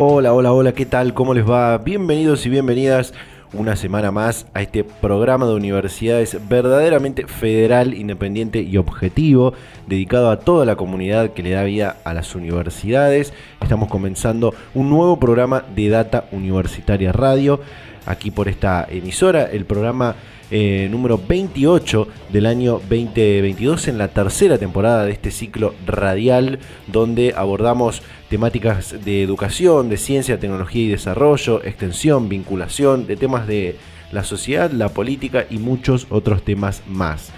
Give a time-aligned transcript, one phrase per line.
[0.00, 1.12] Hola, hola, hola, ¿qué tal?
[1.12, 1.76] ¿Cómo les va?
[1.78, 3.12] Bienvenidos y bienvenidas
[3.52, 9.54] una semana más a este programa de universidades verdaderamente federal, independiente y objetivo,
[9.88, 13.32] dedicado a toda la comunidad que le da vida a las universidades.
[13.60, 17.58] Estamos comenzando un nuevo programa de Data Universitaria Radio,
[18.06, 20.14] aquí por esta emisora, el programa
[20.50, 27.34] eh, número 28 del año 2022 en la tercera temporada de este ciclo radial donde
[27.36, 33.76] abordamos temáticas de educación, de ciencia, tecnología y desarrollo, extensión, vinculación, de temas de
[34.10, 37.30] la sociedad, la política y muchos otros temas más.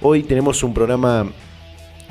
[0.00, 1.26] Hoy tenemos un programa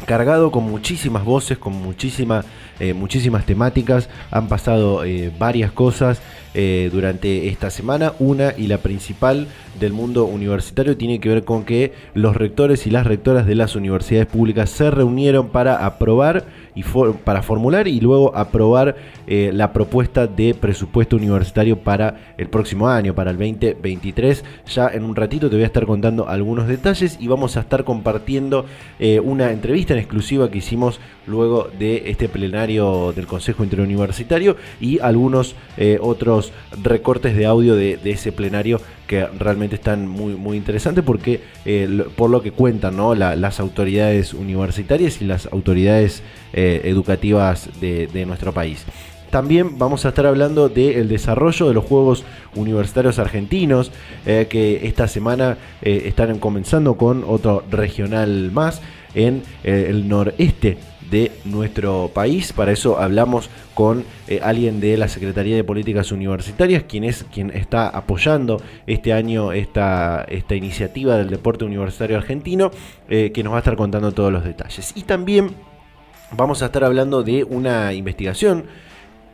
[0.05, 2.43] cargado con muchísimas voces, con muchísima,
[2.79, 4.09] eh, muchísimas temáticas.
[4.31, 6.21] Han pasado eh, varias cosas
[6.53, 8.13] eh, durante esta semana.
[8.19, 9.47] Una y la principal
[9.79, 13.75] del mundo universitario tiene que ver con que los rectores y las rectoras de las
[13.75, 16.83] universidades públicas se reunieron para aprobar y
[17.23, 18.95] para formular y luego aprobar
[19.27, 24.43] la propuesta de presupuesto universitario para el próximo año, para el 2023.
[24.73, 27.83] Ya en un ratito te voy a estar contando algunos detalles y vamos a estar
[27.85, 28.65] compartiendo
[29.23, 35.55] una entrevista en exclusiva que hicimos luego de este plenario del Consejo Interuniversitario y algunos
[35.77, 41.41] eh, otros recortes de audio de, ese plenario que realmente están muy, muy interesantes porque
[42.15, 48.85] por lo que cuentan las autoridades universitarias y las autoridades eh, educativas de, nuestro país.
[49.29, 52.23] También vamos a estar hablando del desarrollo de los Juegos
[52.55, 53.91] Universitarios Argentinos,
[54.25, 58.81] eh, que esta semana eh, están comenzando con otro regional más
[59.13, 60.77] en el noreste
[61.09, 62.53] de nuestro país.
[62.53, 64.03] Para eso hablamos con
[64.41, 70.25] alguien de la Secretaría de Políticas Universitarias, quien es quien está apoyando este año esta,
[70.27, 72.71] esta iniciativa del deporte universitario argentino,
[73.07, 74.93] que nos va a estar contando todos los detalles.
[74.95, 75.51] Y también
[76.31, 78.65] vamos a estar hablando de una investigación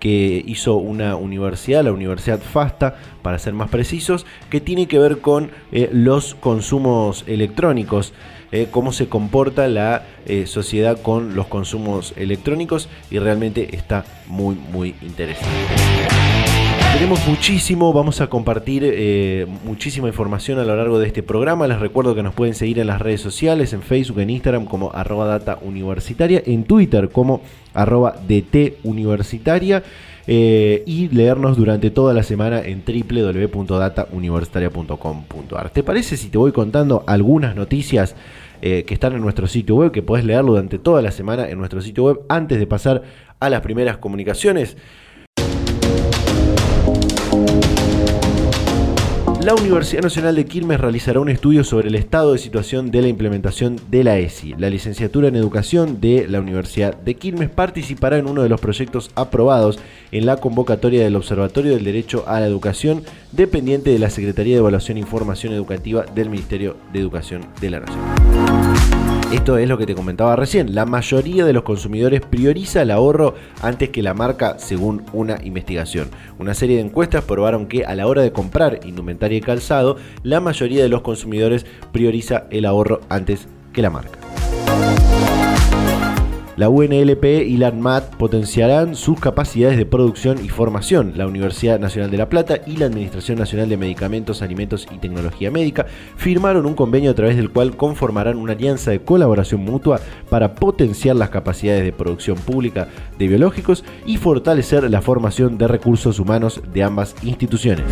[0.01, 5.19] que hizo una universidad, la Universidad FASTA, para ser más precisos, que tiene que ver
[5.19, 8.11] con eh, los consumos electrónicos,
[8.51, 14.55] eh, cómo se comporta la eh, sociedad con los consumos electrónicos y realmente está muy
[14.71, 15.49] muy interesante.
[16.93, 21.65] Tenemos muchísimo, vamos a compartir eh, muchísima información a lo largo de este programa.
[21.65, 24.91] Les recuerdo que nos pueden seguir en las redes sociales, en Facebook, en Instagram como
[24.93, 27.41] arroba data en Twitter como
[27.73, 28.73] arroba dt.
[30.27, 35.71] Eh, y leernos durante toda la semana en www.datauniversitaria.com.ar.
[35.71, 38.15] ¿Te parece si te voy contando algunas noticias
[38.61, 41.57] eh, que están en nuestro sitio web, que podés leerlo durante toda la semana en
[41.57, 43.01] nuestro sitio web antes de pasar
[43.39, 44.77] a las primeras comunicaciones?
[49.43, 53.07] La Universidad Nacional de Quilmes realizará un estudio sobre el estado de situación de la
[53.07, 54.53] implementación de la ESI.
[54.59, 59.09] La licenciatura en Educación de la Universidad de Quilmes participará en uno de los proyectos
[59.15, 59.79] aprobados
[60.11, 64.59] en la convocatoria del Observatorio del Derecho a la Educación, dependiente de la Secretaría de
[64.59, 68.70] Evaluación e Información Educativa del Ministerio de Educación de la Nación.
[69.31, 70.75] Esto es lo que te comentaba recién.
[70.75, 76.09] La mayoría de los consumidores prioriza el ahorro antes que la marca según una investigación.
[76.37, 80.41] Una serie de encuestas probaron que a la hora de comprar indumentaria y calzado, la
[80.41, 84.20] mayoría de los consumidores prioriza el ahorro antes que la marca.
[86.61, 91.13] La UNLP y la ANMAT potenciarán sus capacidades de producción y formación.
[91.15, 95.49] La Universidad Nacional de La Plata y la Administración Nacional de Medicamentos, Alimentos y Tecnología
[95.49, 100.53] Médica firmaron un convenio a través del cual conformarán una alianza de colaboración mutua para
[100.53, 106.61] potenciar las capacidades de producción pública de biológicos y fortalecer la formación de recursos humanos
[106.71, 107.85] de ambas instituciones.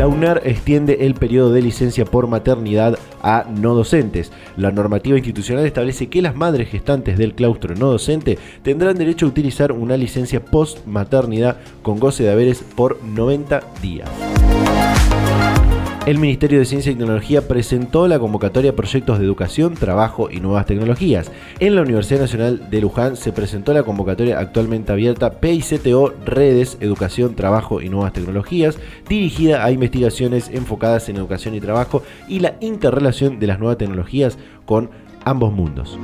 [0.00, 4.32] La UNAR extiende el periodo de licencia por maternidad a no docentes.
[4.56, 9.28] La normativa institucional establece que las madres gestantes del claustro no docente tendrán derecho a
[9.28, 14.08] utilizar una licencia post maternidad con goce de haberes por 90 días
[16.10, 20.66] el Ministerio de Ciencia y Tecnología presentó la convocatoria Proyectos de Educación, Trabajo y Nuevas
[20.66, 21.30] Tecnologías.
[21.60, 27.36] En la Universidad Nacional de Luján se presentó la convocatoria actualmente abierta PICTO Redes, Educación,
[27.36, 28.76] Trabajo y Nuevas Tecnologías,
[29.08, 34.36] dirigida a investigaciones enfocadas en educación y trabajo y la interrelación de las nuevas tecnologías
[34.66, 34.90] con
[35.24, 35.96] ambos mundos.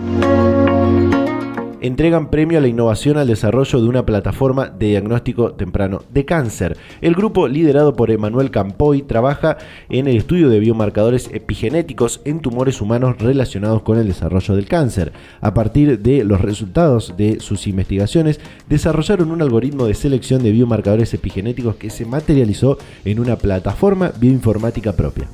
[1.86, 6.76] Entregan premio a la innovación al desarrollo de una plataforma de diagnóstico temprano de cáncer.
[7.00, 9.56] El grupo, liderado por Emanuel Campoy, trabaja
[9.88, 15.12] en el estudio de biomarcadores epigenéticos en tumores humanos relacionados con el desarrollo del cáncer.
[15.40, 21.14] A partir de los resultados de sus investigaciones, desarrollaron un algoritmo de selección de biomarcadores
[21.14, 25.28] epigenéticos que se materializó en una plataforma bioinformática propia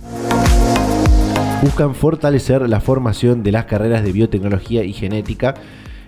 [1.62, 5.54] buscan fortalecer la formación de las carreras de biotecnología y genética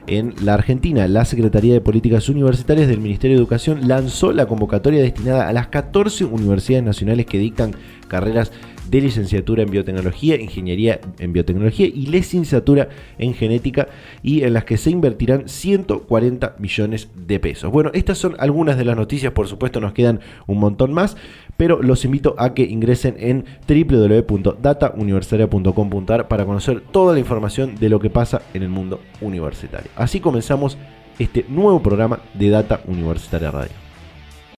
[0.06, 1.08] en la Argentina.
[1.08, 5.68] La Secretaría de Políticas Universitarias del Ministerio de Educación lanzó la convocatoria destinada a las
[5.68, 7.74] 14 universidades nacionales que dictan
[8.08, 8.52] carreras
[8.90, 12.88] de licenciatura en biotecnología, ingeniería en biotecnología y licenciatura
[13.18, 13.88] en genética
[14.22, 17.72] y en las que se invertirán 140 millones de pesos.
[17.72, 21.16] Bueno, estas son algunas de las noticias, por supuesto nos quedan un montón más,
[21.56, 28.00] pero los invito a que ingresen en www.datauniversitaria.com.ar para conocer toda la información de lo
[28.00, 29.90] que pasa en el mundo universitario.
[29.96, 30.78] Así comenzamos
[31.18, 33.83] este nuevo programa de Data Universitaria Radio.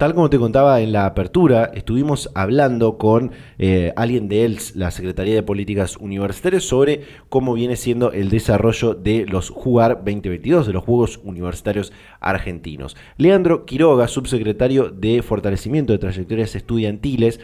[0.00, 4.90] Tal como te contaba en la apertura, estuvimos hablando con eh, alguien de ELS, la
[4.92, 10.72] Secretaría de Políticas Universitarias, sobre cómo viene siendo el desarrollo de los Jugar 2022, de
[10.72, 12.96] los Juegos Universitarios Argentinos.
[13.18, 17.38] Leandro Quiroga, subsecretario de Fortalecimiento de Trayectorias Estudiantiles,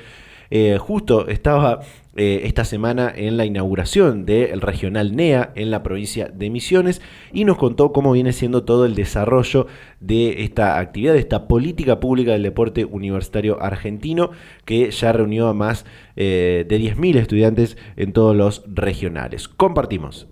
[0.51, 1.81] eh, justo estaba
[2.19, 7.45] eh, esta semana en la inauguración del regional NEA en la provincia de Misiones y
[7.45, 9.67] nos contó cómo viene siendo todo el desarrollo
[10.01, 14.31] de esta actividad, de esta política pública del deporte universitario argentino
[14.65, 15.85] que ya reunió a más
[16.17, 19.47] eh, de 10.000 estudiantes en todos los regionales.
[19.49, 20.27] Compartimos.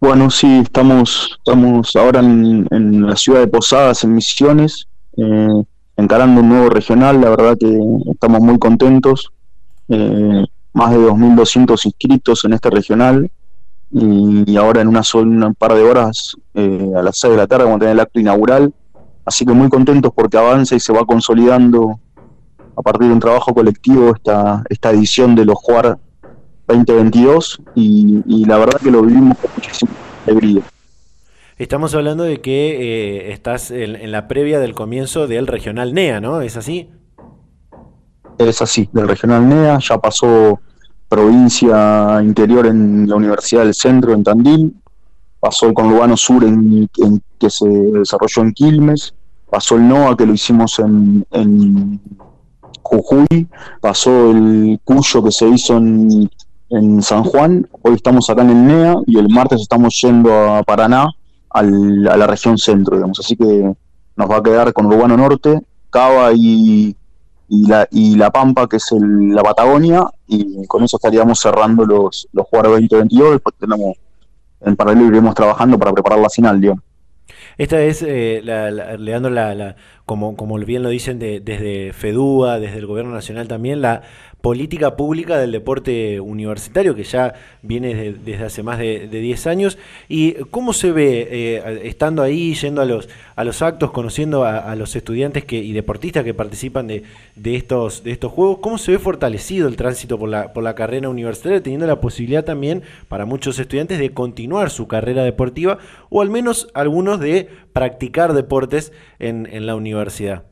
[0.00, 4.88] Bueno, sí, estamos, estamos ahora en, la ciudad de Posadas, en Misiones
[6.14, 7.76] encarando un nuevo regional, la verdad que
[8.06, 9.32] estamos muy contentos,
[9.88, 13.28] eh, más de 2.200 inscritos en este regional.
[13.90, 17.48] Y, ahora en una sola, un par de horas, eh, a las 6 de la
[17.48, 18.72] tarde, vamos a tener el acto inaugural,
[19.24, 21.98] así que muy contentos porque avanza y se va consolidando
[22.76, 25.98] a partir de un trabajo colectivo esta, esta edición de los Juar
[26.68, 29.92] 2022 y, y la verdad que lo vivimos con muchísima
[30.26, 30.62] alegría.
[31.56, 36.40] Estamos hablando de que eh, estás en, la previa del comienzo del regional NEA, ¿no?
[36.40, 36.90] ¿Es así?
[38.38, 40.58] Es así, del regional NEA, ya pasó
[41.08, 44.74] provincia interior en la Universidad del Centro, en Tandil,
[45.38, 46.90] pasó el conurbano sur en,
[47.38, 49.14] que se desarrolló en Quilmes,
[49.48, 52.00] pasó el NOA que lo hicimos en, en
[52.82, 53.46] Jujuy,
[53.80, 58.96] pasó el Cuyo que se hizo en San Juan, hoy estamos acá en el NEA
[59.06, 61.14] y el martes estamos yendo a Paraná
[61.54, 63.18] a la región centro, digamos.
[63.20, 63.72] Así que
[64.16, 65.60] nos va a quedar con Urbano Norte,
[65.90, 66.96] Cava y,
[67.48, 72.28] y, la, y La Pampa, que es la Patagonia, y con eso estaríamos cerrando los,
[72.32, 73.32] los Juegos 2022.
[73.32, 73.96] Después tenemos,
[74.60, 76.82] en paralelo iremos trabajando para preparar la final, digamos.
[77.56, 79.76] Esta es, eh, la, Leandro, la,
[80.06, 84.02] como, como bien lo dicen desde FEDUA, desde el Gobierno Nacional también, la
[84.44, 87.32] política pública del deporte universitario que ya
[87.62, 89.78] viene desde hace más de, 10 años.
[90.06, 94.76] ¿Y cómo se ve eh, estando ahí, yendo a los, a los actos, conociendo a,
[94.76, 97.04] los estudiantes que, y deportistas que participan de,
[97.36, 98.58] de, estos, de estos juegos?
[98.60, 102.44] ¿Cómo se ve fortalecido el tránsito por la, por la carrera universitaria, teniendo la posibilidad
[102.44, 105.78] también para muchos estudiantes de continuar su carrera deportiva
[106.10, 110.42] o al menos algunos de practicar deportes en, en la universidad?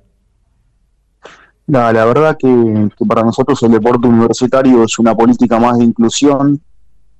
[1.67, 6.61] La verdad que, para nosotros el deporte universitario es una política más de inclusión,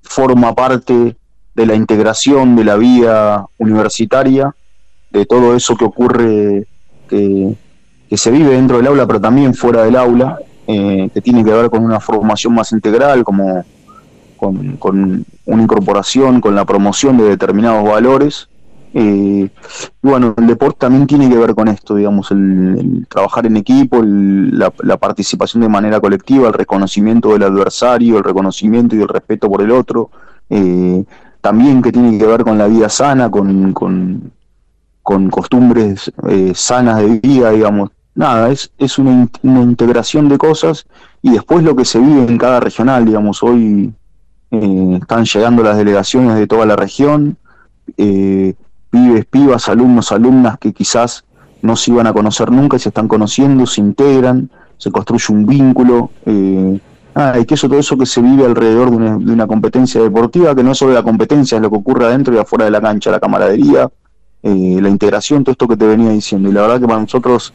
[0.03, 1.17] forma parte
[1.55, 4.55] de la integración de la vida universitaria,
[5.11, 6.67] de todo eso que ocurre,
[7.09, 7.57] que,
[8.15, 11.71] se vive dentro del aula, pero también fuera del aula, eh, que tiene que ver
[11.71, 13.65] con una formación más integral, como
[14.37, 18.49] con una incorporación, con la promoción de determinados valores
[18.95, 19.49] eh,
[20.03, 24.71] bueno, el deporte también tiene que ver con esto, digamos, el, trabajar en equipo, la,
[24.99, 29.71] participación de manera colectiva, el reconocimiento del adversario, el reconocimiento y el respeto por el
[29.71, 30.11] otro,
[30.51, 31.05] eh,
[31.41, 34.31] también que tiene que ver con la vida sana, con, con,
[35.31, 37.91] costumbres eh, sanas de vida, digamos.
[38.15, 40.87] Nada, es, es una, integración de cosas
[41.23, 43.95] y después lo que se vive en cada regional, digamos, hoy
[44.51, 47.39] eh, están llegando las delegaciones de toda la región.
[47.97, 48.55] Eh,
[48.93, 51.25] pibes, pibas, alumnos, alumnas que quizás
[51.63, 55.47] no se iban a conocer nunca y se están conociendo, se integran, se construye un
[55.47, 56.11] vínculo.
[56.27, 56.79] Eh,
[57.41, 60.73] y que eso, todo eso que se vive alrededor de una, competencia deportiva, que no
[60.73, 63.21] es solo la competencia, es lo que ocurre adentro y afuera de la cancha, la
[63.21, 63.89] camaradería,
[64.43, 66.49] eh, la integración, todo esto que te venía diciendo.
[66.49, 67.53] Y la verdad que para nosotros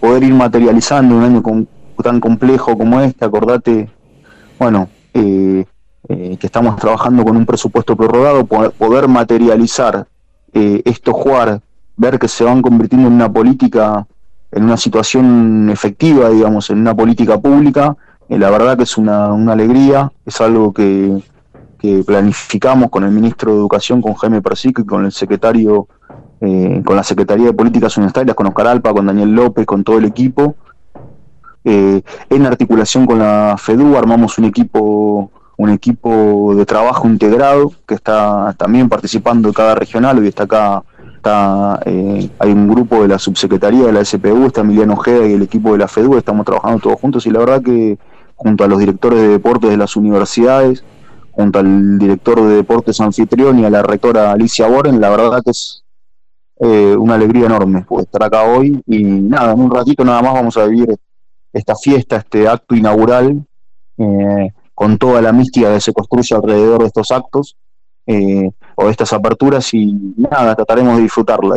[0.00, 1.42] poder ir materializando un año
[2.02, 3.90] tan complejo como este, acordate,
[4.58, 5.64] bueno, eh,
[6.08, 10.06] eh, que estamos trabajando con un presupuesto prorrogado, poder materializar
[10.52, 11.60] esto jugar,
[11.96, 14.06] ver que se van convirtiendo en una política,
[14.50, 17.96] en una situación efectiva, digamos, en una política pública,
[18.38, 21.22] la verdad que es una, una alegría, es algo que,
[22.06, 25.88] planificamos con el ministro de Educación, con Jaime Persico y con el secretario,
[26.42, 29.96] eh, con la Secretaría de Políticas Universitarias, con Oscar Alpa, con Daniel López, con todo
[29.96, 30.56] el equipo.
[31.64, 35.30] Eh, en articulación con la FEDU armamos un equipo
[35.60, 40.82] un equipo de trabajo integrado que está también participando en cada regional, hoy está acá,
[41.16, 45.34] está, eh, hay un grupo de la subsecretaría de la SPU, está Emiliano Ojeda y
[45.34, 47.26] el equipo de la FEDU, estamos trabajando todos juntos.
[47.26, 47.98] Y la verdad que
[48.36, 50.82] junto a los directores de deportes de las universidades,
[51.32, 55.50] junto al director de deportes anfitrión y a la rectora Alicia Boren, la verdad que
[55.50, 55.84] es
[56.58, 58.82] eh, una alegría enorme poder estar acá hoy.
[58.86, 60.96] Y nada, en un ratito nada más vamos a vivir
[61.52, 63.44] esta fiesta, este acto inaugural,
[63.98, 67.54] eh, con toda la mística que se construye alrededor de estos actos
[68.06, 71.56] eh, o de estas aperturas y nada, trataremos de disfrutarla.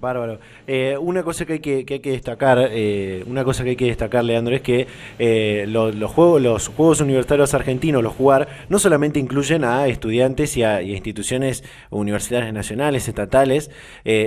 [0.00, 0.38] Bárbaro.
[0.70, 4.54] Eh, una cosa que hay que, destacar, eh, una cosa que hay que destacar, Leandro,
[4.54, 4.86] es que
[5.18, 10.64] eh, los, juegos, los Juegos Universitarios Argentinos, los jugar, no solamente incluyen a estudiantes y
[10.64, 13.70] a, instituciones universitarias nacionales, estatales,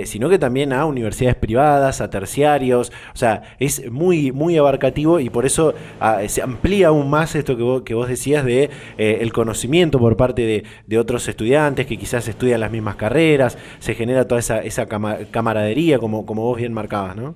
[0.04, 2.90] sino que también a universidades privadas, a terciarios.
[3.14, 7.56] O sea, es muy, muy abarcativo y por eso ah, se amplía aún más esto
[7.84, 8.68] que vos, decías de
[8.98, 14.26] el conocimiento por parte de, otros estudiantes que quizás estudian las mismas carreras, se genera
[14.26, 14.86] toda esa
[15.30, 17.34] camaradería como como vos bien marcabas, ¿no?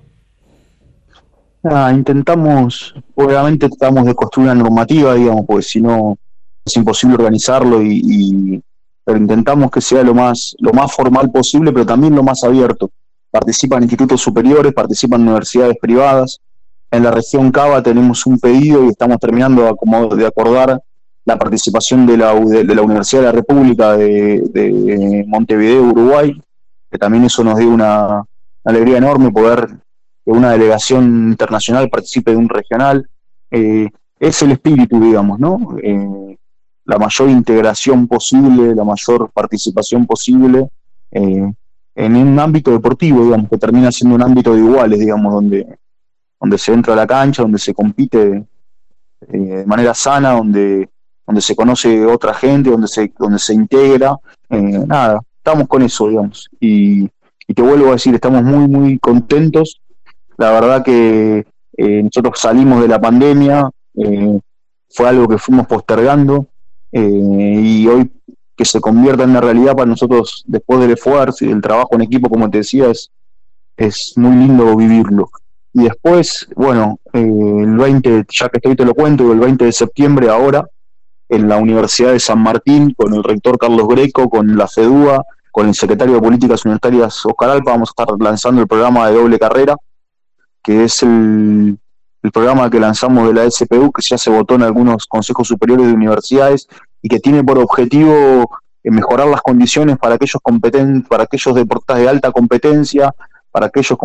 [1.63, 6.17] Ah, intentamos, obviamente tratamos de construir una normativa, digamos, porque si no
[6.65, 8.59] es imposible organizarlo y,
[9.05, 12.89] pero intentamos que sea lo más lo más formal posible, pero también lo más abierto.
[13.29, 16.39] Participan institutos superiores, participan universidades privadas.
[16.89, 19.77] En la región Cava tenemos un pedido y estamos terminando
[20.15, 20.81] de acordar
[21.23, 26.41] la participación de la, de, la Universidad de la República de, de Montevideo, Uruguay,
[26.89, 28.23] que también eso nos dio una,
[28.67, 29.67] alegría enorme poder
[30.25, 33.09] que una delegación internacional participe de un regional.
[33.49, 33.87] Eh,
[34.19, 35.77] es el espíritu, digamos, ¿no?
[35.81, 36.37] Eh,
[36.83, 40.69] la mayor integración posible, la mayor participación posible
[41.11, 41.53] eh,
[41.95, 45.65] en un ámbito deportivo, digamos, que termina siendo un ámbito de iguales, digamos, donde,
[46.39, 48.45] donde se entra a la cancha, donde se compite
[49.27, 50.89] de manera sana, donde,
[51.25, 54.17] donde se conoce otra gente, donde se, donde se integra.
[54.49, 56.49] nada, estamos con eso, digamos.
[56.59, 57.09] Y,
[57.47, 59.79] y te vuelvo a decir, estamos muy, muy contentos.
[60.37, 61.45] La verdad que
[61.77, 64.39] eh, nosotros salimos de la pandemia, eh,
[64.89, 66.47] fue algo que fuimos postergando
[66.91, 68.11] eh, y hoy
[68.55, 72.01] que se convierta en una realidad para nosotros después del esfuerzo y del trabajo en
[72.01, 73.11] equipo, como te decía, es,
[73.77, 75.29] es muy lindo vivirlo.
[75.73, 80.29] Y después, bueno, el 20, ya que estoy te lo cuento, el 20 de septiembre
[80.29, 80.67] ahora,
[81.29, 85.23] en la Universidad de San Martín, con el rector Carlos Greco, con la FEDUA,
[85.57, 89.15] con el secretario de Políticas Universitarias, Oscar Alpa, vamos a estar lanzando el programa de
[89.15, 89.75] doble carrera,
[90.61, 91.79] que es el,
[92.31, 95.93] programa que lanzamos de la SPU, que ya se votó en algunos consejos superiores de
[95.93, 96.67] universidades
[97.01, 101.97] y que tiene por objetivo eh, mejorar las condiciones para aquellos competen para aquellos deportistas
[101.97, 103.15] de alta competencia,
[103.49, 103.97] para aquellos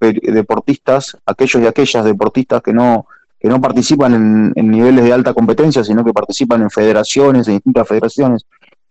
[0.00, 3.06] deportistas, aquellos y aquellas deportistas que no
[3.38, 7.54] que no participan en, en, niveles de alta competencia, sino que participan en federaciones, en
[7.54, 8.44] distintas federaciones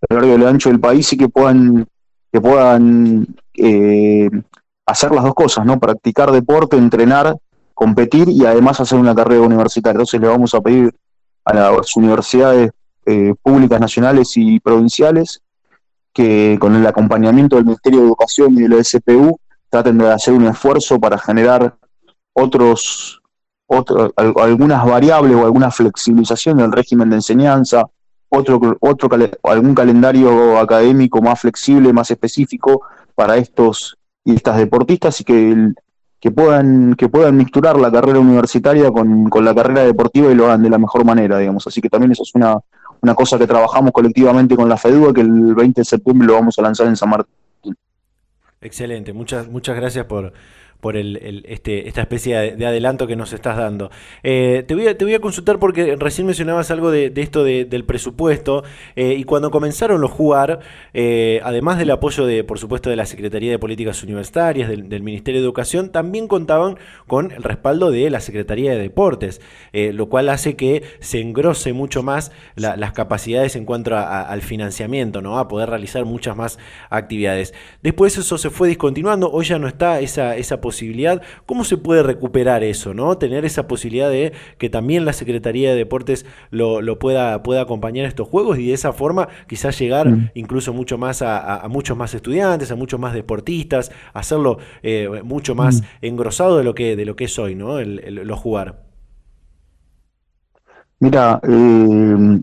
[0.10, 1.86] a lo largo y ancho del país y que puedan
[2.36, 4.30] que puedan eh,
[4.86, 5.80] hacer las dos cosas, ¿no?
[5.80, 7.38] Practicar deporte, entrenar,
[7.74, 9.94] competir y además hacer una carrera universitaria.
[9.94, 10.94] Entonces le vamos a pedir
[11.46, 12.72] a las universidades
[13.06, 15.44] eh, públicas nacionales y provinciales
[16.12, 19.40] que con el acompañamiento del Ministerio de Educación y de la SPU
[19.70, 21.78] traten de hacer un esfuerzo para generar
[22.34, 23.22] otros,
[23.66, 27.86] otro, algunas variables o alguna flexibilización del régimen de enseñanza,
[28.36, 29.10] otro, otro
[29.44, 32.82] algún calendario académico más flexible, más específico
[33.16, 35.74] para estos y estas deportistas y que,
[36.20, 40.64] que, puedan, que puedan mixturar la carrera universitaria con, la carrera deportiva y lo hagan
[40.64, 41.66] de la mejor manera, digamos.
[41.68, 42.60] Así que también eso es una,
[43.02, 46.58] una cosa que trabajamos colectivamente con la FEDUA, que el 20 de septiembre lo vamos
[46.58, 47.34] a lanzar en San Martín.
[48.62, 50.34] Excelente, muchas, muchas gracias por,
[50.86, 53.90] por el, este, esta especie de, adelanto que nos estás dando.
[54.22, 57.86] Eh, te, voy a, te voy a consultar porque recién mencionabas algo de, esto del
[57.86, 58.64] presupuesto
[58.96, 60.60] y cuando comenzaron los jugar,
[60.94, 65.46] además del apoyo de, por supuesto, de la Secretaría de Políticas Universitarias, del, Ministerio de
[65.46, 66.78] Educación, también contaban
[67.08, 69.42] con el respaldo de la Secretaría de Deportes,
[69.74, 75.40] lo cual hace que se engrose mucho más las capacidades en cuanto al financiamiento, ¿no?
[75.40, 76.60] a poder realizar muchas más
[76.92, 77.56] actividades.
[77.82, 80.75] Después eso se fue discontinuando, hoy ya no está esa, esa posibilidad.
[81.46, 82.94] ¿Cómo se puede recuperar eso?
[82.94, 83.18] ¿no?
[83.18, 88.28] Tener esa posibilidad de que también la Secretaría de Deportes lo, pueda, pueda acompañar estos
[88.28, 90.32] juegos y de esa forma quizás llegar mm.
[90.36, 95.82] incluso mucho más a, muchos más estudiantes, a muchos más deportistas, hacerlo eh, mucho más
[95.82, 95.86] mm.
[96.02, 97.80] engrosado de lo que, de lo que es hoy, ¿no?
[97.80, 98.84] El, jugar.
[101.00, 102.40] Mira, eh,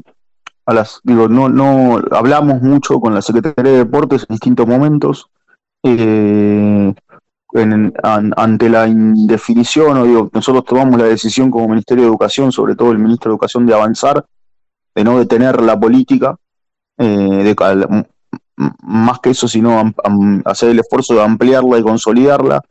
[0.67, 5.29] a las, digo, no, no hablamos mucho con la Secretaría de Deportes en distintos momentos.
[5.83, 6.95] Eh,
[8.03, 12.93] ante la indefinición, o digo, nosotros tomamos la decisión como Ministerio de Educación, sobre todo
[12.93, 14.25] el Ministro de Educación, de avanzar,
[14.95, 16.37] de no detener la política,
[16.99, 18.05] eh, de,
[18.57, 19.93] más que eso, sino
[20.45, 22.63] hacer el esfuerzo de ampliarla y consolidarla.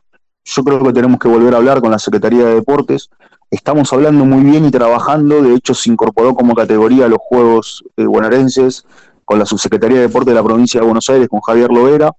[0.44, 3.08] Yo creo que tenemos que volver a hablar con la Secretaría de Deportes
[3.52, 7.84] estamos hablando muy bien y trabajando, de hecho se incorporó como categoría a los Juegos
[7.98, 8.86] eh, bonaerenses
[9.26, 12.12] con la Subsecretaría de Deporte de la provincia de Buenos Aires, con Javier Loera.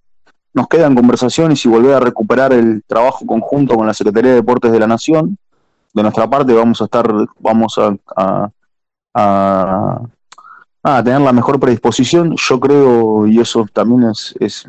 [0.54, 4.72] Nos quedan conversaciones y volver a recuperar el trabajo conjunto con la Secretaría de Deportes
[4.72, 5.38] de la Nación.
[5.94, 7.80] De nuestra parte vamos a estar, vamos
[9.16, 10.02] a,
[11.04, 12.36] tener la mejor predisposición.
[12.38, 14.68] Yo creo, y eso también es, es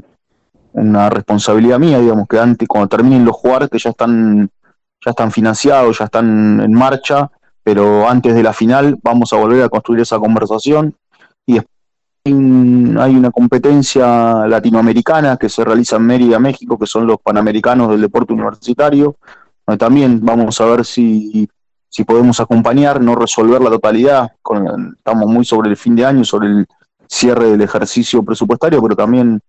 [0.73, 4.50] una responsabilidad mía, digamos, que antes, cuando terminen los jugadores que ya están
[5.05, 7.31] ya están financiados, ya están en marcha,
[7.62, 10.95] pero antes de la final vamos a volver a construir esa conversación
[12.26, 18.00] hay una competencia latinoamericana que se realiza en Mérida, México, que son los Panamericanos del
[18.00, 19.16] Deporte Universitario,
[19.78, 21.49] también vamos a ver si,
[21.88, 24.33] si podemos acompañar, no resolver la totalidad,
[24.97, 26.66] estamos muy sobre el fin de año, sobre el
[27.07, 29.40] cierre del ejercicio presupuestario, pero también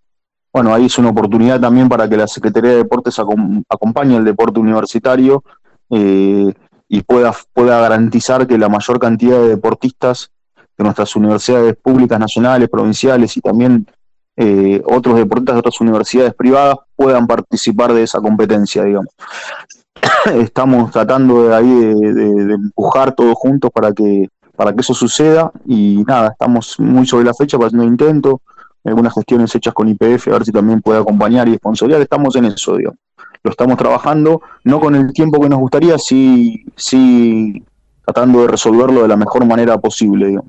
[0.51, 4.60] bueno, ahí es una oportunidad también para que la Secretaría de Deportes acompañe el deporte
[4.60, 5.44] universitario
[5.89, 6.53] eh,
[6.88, 10.32] y pueda, pueda garantizar que la mayor cantidad de deportistas
[10.77, 13.88] de nuestras universidades públicas, nacionales, provinciales y también
[14.38, 19.13] eh, otros deportistas de otras universidades privadas puedan participar de esa competencia, digamos.
[20.36, 26.04] Estamos tratando de ahí de, empujar todos juntos para que, para que eso suceda y
[26.08, 28.41] nada, estamos muy sobre la fecha un intento
[28.89, 32.02] algunas gestiones hechas con IPF, a ver si también puede acompañar y sponsoriar.
[32.02, 32.93] Estamos en eso, digo.
[33.43, 37.63] Lo estamos trabajando, no con el tiempo que nos gustaría, sí, sí
[38.04, 40.39] tratando de resolverlo de la mejor manera posible,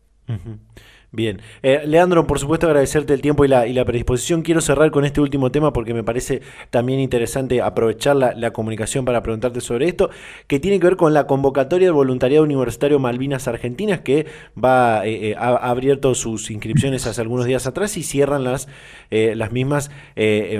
[1.16, 1.40] Bien.
[1.62, 4.42] Eh, Leandro, por supuesto agradecerte el tiempo y la, y la, predisposición.
[4.42, 9.22] Quiero cerrar con este último tema porque me parece también interesante aprovechar la, comunicación para
[9.22, 10.10] preguntarte sobre esto,
[10.46, 14.26] que tiene que ver con la convocatoria del voluntariado universitario Malvinas Argentinas, que
[14.62, 18.68] va eh, eh, ha, abierto sus inscripciones hace algunos días atrás y cierran las,
[19.10, 19.90] las mismas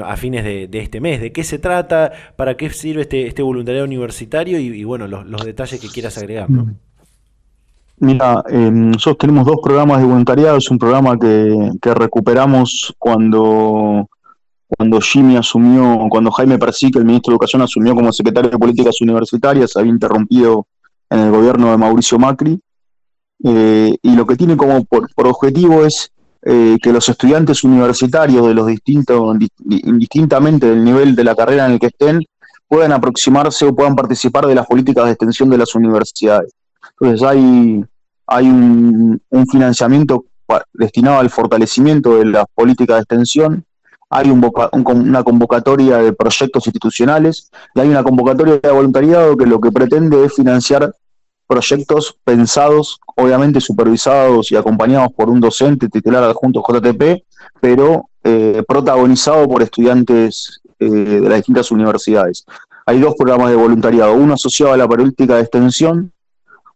[0.05, 1.21] a fines de, este mes.
[1.21, 2.13] ¿De qué se trata?
[2.37, 4.59] ¿Para qué sirve este, este voluntariado universitario?
[4.59, 6.49] Y, bueno, los, detalles que quieras agregar.
[7.99, 10.59] Mira, eh, nosotros tenemos dos programas de voluntariado.
[10.59, 14.09] Es un programa que, recuperamos cuando,
[14.67, 19.01] cuando Jimmy asumió, cuando Jaime Persique, el ministro de Educación, asumió como secretario de Políticas
[19.01, 20.67] Universitarias, había interrumpido
[21.09, 22.61] en el gobierno de Mauricio Macri.
[23.45, 26.11] Eh, y lo que tiene como por, objetivo es
[26.43, 29.37] eh, que los estudiantes universitarios de los distintos,
[29.69, 32.23] indistintamente del nivel de la carrera en el que estén,
[32.69, 36.53] puedan aproximarse o puedan participar de las políticas de extensión de las universidades.
[37.01, 37.85] Entonces hay,
[38.27, 40.25] hay un, financiamiento
[40.73, 43.65] destinado al fortalecimiento de la política de extensión,
[44.09, 49.73] hay una convocatoria de proyectos institucionales y hay una convocatoria de voluntariado que lo que
[49.73, 50.95] pretende es financiar
[51.47, 57.25] proyectos pensados, obviamente supervisados y acompañados por un docente titular adjunto JTP,
[57.61, 62.45] pero eh, protagonizado por estudiantes eh, de las distintas universidades.
[62.87, 66.13] Hay dos programas de voluntariado, uno asociado a la política de extensión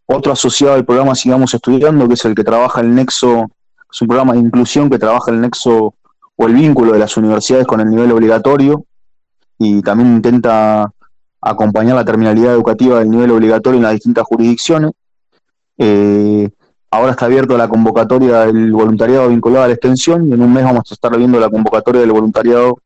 [0.05, 3.49] otro asociado al programa Sigamos Estudiando, que es el que trabaja el nexo,
[3.91, 5.93] es un programa de inclusión que trabaja el nexo
[6.35, 8.85] o el vínculo de las universidades con el nivel obligatorio
[9.57, 10.91] y también intenta
[11.41, 14.91] acompañar la terminalidad educativa del nivel obligatorio en las distintas jurisdicciones.
[15.77, 16.49] Eh,
[16.89, 20.63] ahora está abierto la convocatoria del voluntariado vinculado a la extensión y en un mes
[20.63, 22.77] vamos a estar viendo la convocatoria del voluntariado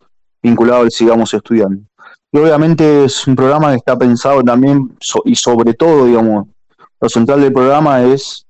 [0.42, 1.82] vinculado al Sigamos Estudiando.
[2.32, 6.48] Y obviamente es un programa que está pensado también y sobre todo, digamos,
[7.00, 8.46] lo central del programa es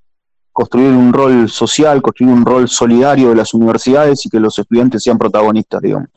[0.51, 5.03] construir un rol social, construir un rol solidario de las universidades y que los estudiantes
[5.03, 6.07] sean protagonistas, digamos.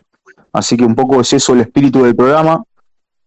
[0.52, 2.62] Así que un poco es eso el espíritu del programa.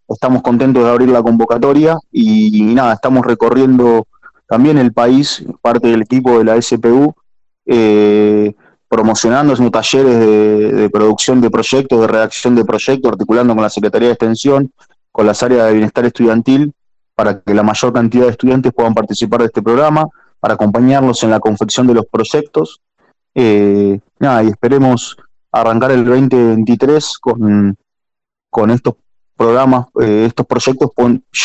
[0.08, 4.08] estamos contentos de abrir la convocatoria y, nada, estamos recorriendo
[4.48, 7.14] también el país, parte del equipo de la SPU,
[7.66, 8.54] eh,
[8.88, 14.10] promocionando, haciendo talleres de, producción de proyectos, de redacción de proyectos, articulando con la Secretaría
[14.10, 14.72] de Extensión,
[15.12, 16.74] con las áreas de bienestar estudiantil,
[17.22, 20.08] para que la mayor cantidad de estudiantes puedan participar de este programa,
[20.40, 22.82] para acompañarlos en la confección de los proyectos.
[23.36, 25.16] Eh, nada, y esperemos
[25.52, 27.78] arrancar el 2023 con,
[28.50, 28.96] con estos
[29.38, 30.90] programas, eh, estos proyectos,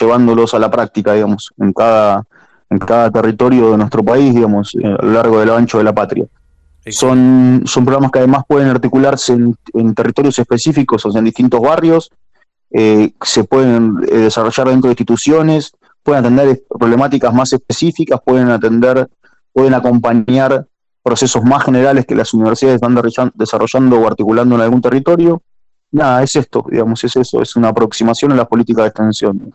[0.00, 2.24] llevándolos a la práctica, digamos, en cada,
[2.70, 5.94] en cada territorio de nuestro país, digamos, eh, a lo largo del ancho de la
[5.94, 6.24] patria.
[6.86, 12.10] Son, son programas que además pueden articularse en, territorios específicos, o sea, en distintos barrios,
[12.70, 19.08] eh, se pueden desarrollar dentro de instituciones, pueden atender problemáticas más específicas, pueden atender,
[19.52, 20.66] pueden acompañar
[21.02, 25.40] procesos más generales que las universidades están desarrollando o articulando en algún territorio.
[25.92, 29.54] Nada, es esto, digamos, es eso, es una aproximación a las políticas de extensión.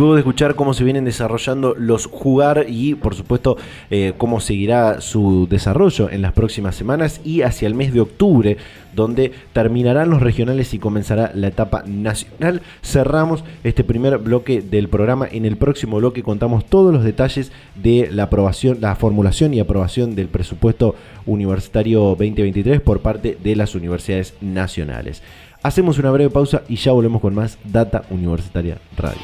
[0.00, 3.58] De escuchar cómo se vienen desarrollando los jugar y por supuesto
[3.90, 8.56] eh, cómo seguirá su desarrollo en las próximas semanas y hacia el mes de octubre
[8.94, 12.62] donde terminarán los regionales y comenzará la etapa nacional.
[12.82, 15.28] Cerramos este primer bloque del programa.
[15.30, 20.14] En el próximo bloque contamos todos los detalles de la aprobación, la formulación y aprobación
[20.14, 20.94] del presupuesto
[21.26, 25.22] universitario 2023 por parte de las universidades nacionales.
[25.62, 29.20] Hacemos una breve pausa y ya volvemos con más Data Universitaria Radio.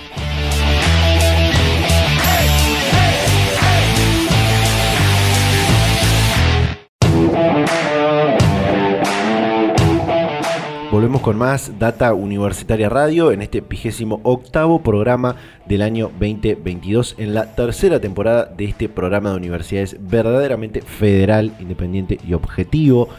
[10.96, 17.34] Volvemos con más Data Universitaria Radio en este vigésimo octavo programa del año 2022 en
[17.34, 23.10] la tercera temporada de este programa de universidades verdaderamente federal, independiente y objetivo.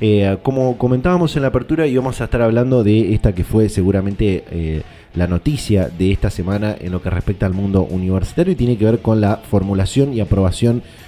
[0.00, 4.44] Eh, como comentábamos en la apertura, íbamos a estar hablando de esta que fue seguramente
[4.50, 4.82] eh,
[5.14, 8.86] la noticia de esta semana en lo que respecta al mundo universitario y tiene que
[8.86, 11.05] ver con la formulación y aprobación de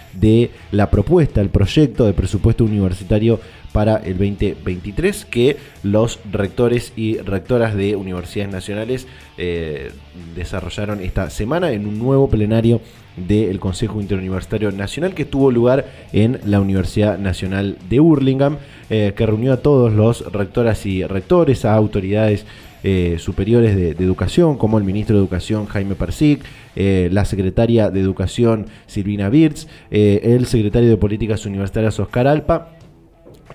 [0.72, 3.40] la propuesta, el proyecto de presupuesto universitario
[3.72, 9.92] para el 2023 que los rectores y rectoras de universidades nacionales eh,
[10.34, 12.80] desarrollaron esta semana en un nuevo plenario
[13.16, 18.58] del Consejo Interuniversitario Nacional que tuvo lugar en la Universidad Nacional de Burlingame,
[18.90, 22.46] eh, que reunió a todos los rectoras y rectores, a autoridades
[22.84, 26.44] eh, superiores de, educación, como el ministro de Educación Jaime Persic,
[27.10, 32.78] la secretaria de Educación Silvina Birz, el secretario de Políticas Universitarias Oscar Alpa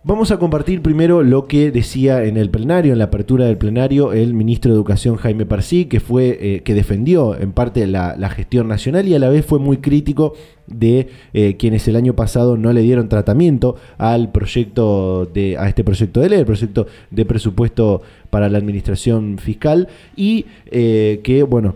[0.05, 4.11] Vamos a compartir primero lo que decía en el plenario, en la apertura del plenario,
[4.11, 8.67] el ministro de Educación Jaime Parcí, que fue eh, que defendió en parte la, gestión
[8.67, 10.33] nacional y a la vez fue muy crítico
[10.67, 15.85] de eh, quienes el año pasado no le dieron tratamiento al proyecto de a este
[15.85, 19.87] proyecto de ley, el proyecto de presupuesto para la administración fiscal
[20.17, 21.75] y eh, que bueno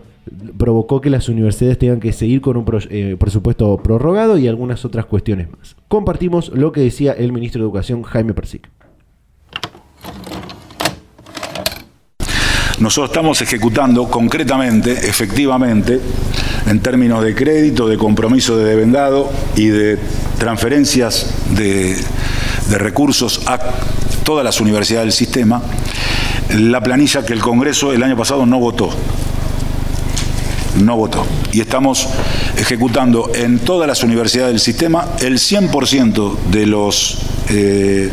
[0.56, 5.06] provocó que las universidades tengan que seguir con un eh, presupuesto prorrogado y algunas otras
[5.06, 5.76] cuestiones más.
[5.88, 8.68] Compartimos lo que decía el ministro de Educación Jaime Persic.
[12.80, 16.00] Nosotros estamos ejecutando concretamente, efectivamente,
[16.66, 19.98] en términos de crédito, de compromiso de devengado y de
[20.38, 23.58] transferencias de recursos a
[24.22, 25.62] todas las universidades del sistema,
[26.54, 28.90] la planilla que el Congreso el año pasado no votó
[30.76, 31.26] no votó.
[31.52, 32.08] Y estamos
[32.56, 37.18] ejecutando en todas las universidades del sistema el 100% de los
[37.50, 38.10] eh,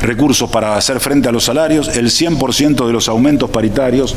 [0.00, 4.16] recursos para hacer frente a los salarios, el 100% de los aumentos paritarios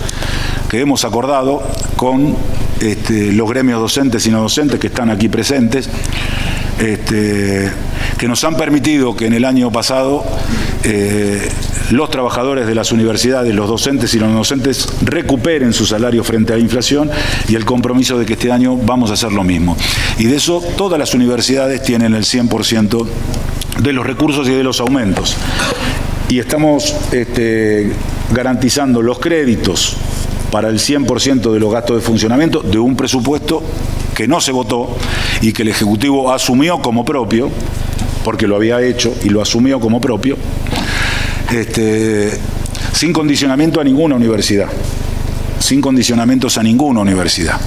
[0.69, 1.63] que hemos acordado
[1.97, 2.35] con
[2.81, 5.89] este, los gremios docentes y no docentes que están aquí presentes.
[6.79, 7.71] este,
[8.17, 10.23] que nos han permitido que en el año pasado
[10.83, 11.47] eh,
[11.91, 16.53] los trabajadores de las universidades, los docentes y los no docentes recuperen su salario frente
[16.53, 17.09] a la inflación
[17.47, 19.77] y el compromiso de que este año vamos a hacer lo mismo.
[20.17, 23.07] Y de eso todas las universidades tienen el 100%
[23.79, 25.35] de los recursos y de los aumentos.
[26.29, 27.91] Y estamos este,
[28.33, 29.97] garantizando los créditos
[30.51, 33.63] para el 100% de los gastos de funcionamiento de un presupuesto
[34.13, 34.95] que no se votó
[35.41, 37.49] y que el Ejecutivo asumió como propio,
[38.23, 40.37] porque lo había hecho y lo asumió como propio,
[41.51, 42.31] este,
[42.93, 44.67] sin condicionamiento a ninguna universidad,
[45.59, 47.59] sin condicionamientos a ninguna universidad.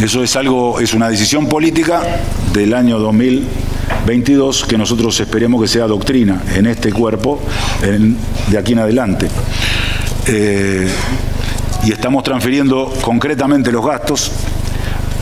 [0.00, 2.02] Eso es algo, es una decisión política
[2.52, 7.40] del año 2022 que nosotros esperemos que sea doctrina en este cuerpo
[8.48, 9.28] de aquí en adelante.
[10.26, 10.88] Eh,
[11.84, 14.30] y estamos transfiriendo concretamente los gastos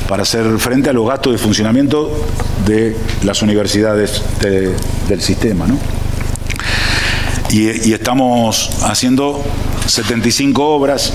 [0.08, 2.26] para hacer frente a los gastos de funcionamiento
[2.66, 5.66] de las universidades del sistema.
[7.50, 9.42] Y, y estamos haciendo
[9.86, 11.12] 75 obras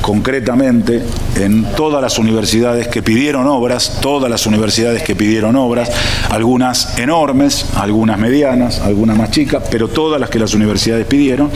[0.00, 1.02] concretamente
[1.36, 5.90] en todas las universidades que pidieron obras, todas las universidades que pidieron obras,
[6.30, 11.50] algunas enormes, algunas medianas, algunas más chicas, pero todas las que las universidades pidieron,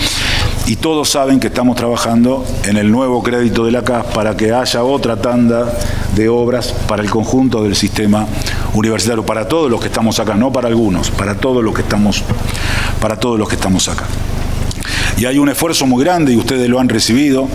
[0.66, 4.52] y todos saben que estamos trabajando en el nuevo crédito de la CAS para que
[4.52, 5.70] haya otra tanda
[6.14, 8.26] de obras para el conjunto del sistema
[8.72, 12.22] universitario, para todos los que estamos acá, no para algunos, para todos los que estamos,
[13.00, 14.06] para todos los que estamos acá.
[15.16, 17.48] Y hay un esfuerzo muy grande, y ustedes lo han recibido,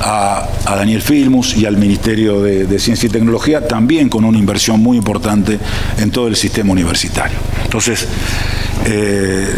[0.00, 4.96] a, Daniel Filmus y al Ministerio de, Ciencia y Tecnología, también con una inversión muy
[4.96, 5.58] importante
[5.98, 7.36] en todo el sistema universitario.
[7.64, 8.08] Entonces,
[8.86, 9.48] eh,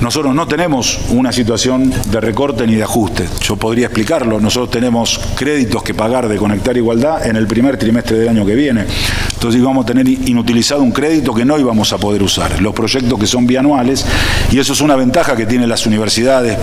[0.00, 3.28] nosotros no tenemos una situación de recorte ni de ajuste.
[3.40, 4.40] Yo podría explicarlo.
[4.40, 8.54] Nosotros tenemos créditos que pagar de Conectar Igualdad en el primer trimestre del año que
[8.54, 8.84] viene.
[9.32, 12.60] Entonces íbamos a tener inutilizado un crédito que no íbamos a poder usar.
[12.60, 14.04] Los proyectos que son bianuales,
[14.50, 16.58] y eso es una ventaja que tienen las universidades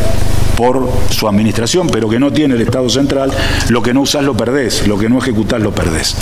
[0.55, 3.31] por su administración, pero que no tiene el Estado central,
[3.69, 6.15] lo que no usás lo perdés, lo que no ejecutás lo perdés.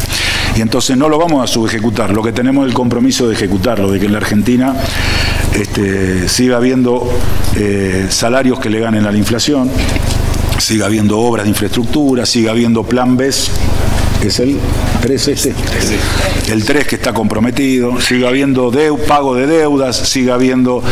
[0.55, 3.91] Y entonces no lo vamos a subejecutar, lo que tenemos es el compromiso de ejecutarlo,
[3.91, 4.75] de que en la Argentina
[5.53, 7.11] este, siga habiendo
[7.55, 9.69] eh, salarios que le ganen a la inflación,
[10.57, 13.29] siga habiendo obras de infraestructura, siga habiendo plan B
[14.27, 14.57] es el
[15.01, 15.53] 3 este,
[16.51, 18.71] el 3 que está comprometido, sigue habiendo
[19.07, 20.83] pago de deudas, sigue habiendo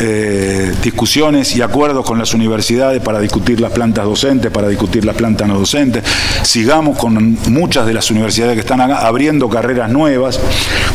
[0.00, 5.16] eh, discusiones y acuerdos con las universidades para discutir las plantas docentes, para discutir las
[5.16, 6.02] plantas no docentes,
[6.42, 10.40] sigamos con muchas de las universidades que están abriendo carreras nuevas,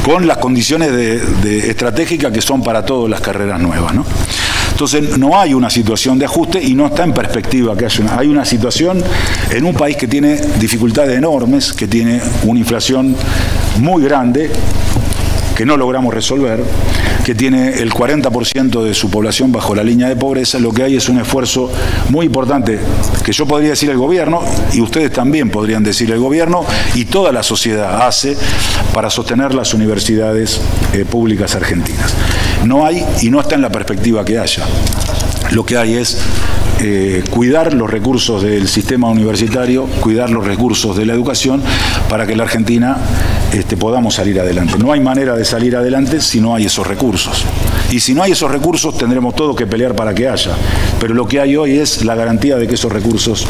[0.03, 3.93] con las condiciones de, estratégicas que son para todas las carreras nuevas.
[3.93, 4.05] ¿no?
[4.77, 8.19] Entonces no hay una situación de ajuste y no está en perspectiva que haya una.
[8.19, 9.03] Hay una situación
[9.49, 13.15] en un país que tiene dificultades enormes, que tiene una inflación
[13.79, 14.51] muy grande,
[15.57, 16.63] que no logramos resolver,
[17.25, 20.95] que tiene el 40% de su población bajo la línea de pobreza, lo que hay
[20.95, 21.71] es un esfuerzo
[22.09, 22.77] muy importante
[23.25, 27.31] que yo podría decir el gobierno y ustedes también podrían decir el gobierno y toda
[27.31, 28.37] la sociedad hace
[28.93, 30.61] para sostener las universidades
[30.93, 32.13] eh, públicas argentinas.
[32.63, 34.63] No hay y no está en la perspectiva que haya.
[35.49, 36.19] Lo que hay es
[36.79, 41.63] eh, cuidar los recursos del sistema universitario, cuidar los recursos de la educación
[42.09, 42.97] para que la Argentina
[43.51, 44.77] este, podamos salir adelante.
[44.77, 47.45] No hay manera de salir adelante si no hay esos recursos.
[47.89, 50.51] Y si no hay esos recursos tendremos todo que pelear para que haya.
[50.99, 53.47] Pero lo que hay hoy es la garantía de que esos recursos,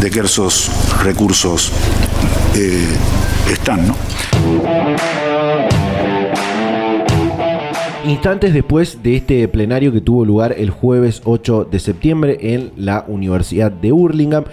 [0.00, 0.70] de que esos
[1.02, 1.72] recursos
[2.54, 2.88] eh,
[3.50, 3.96] están, ¿no?
[8.08, 13.04] Instantes después de este plenario que tuvo lugar el jueves 8 de septiembre en la
[13.08, 14.44] Universidad de Hurlingham,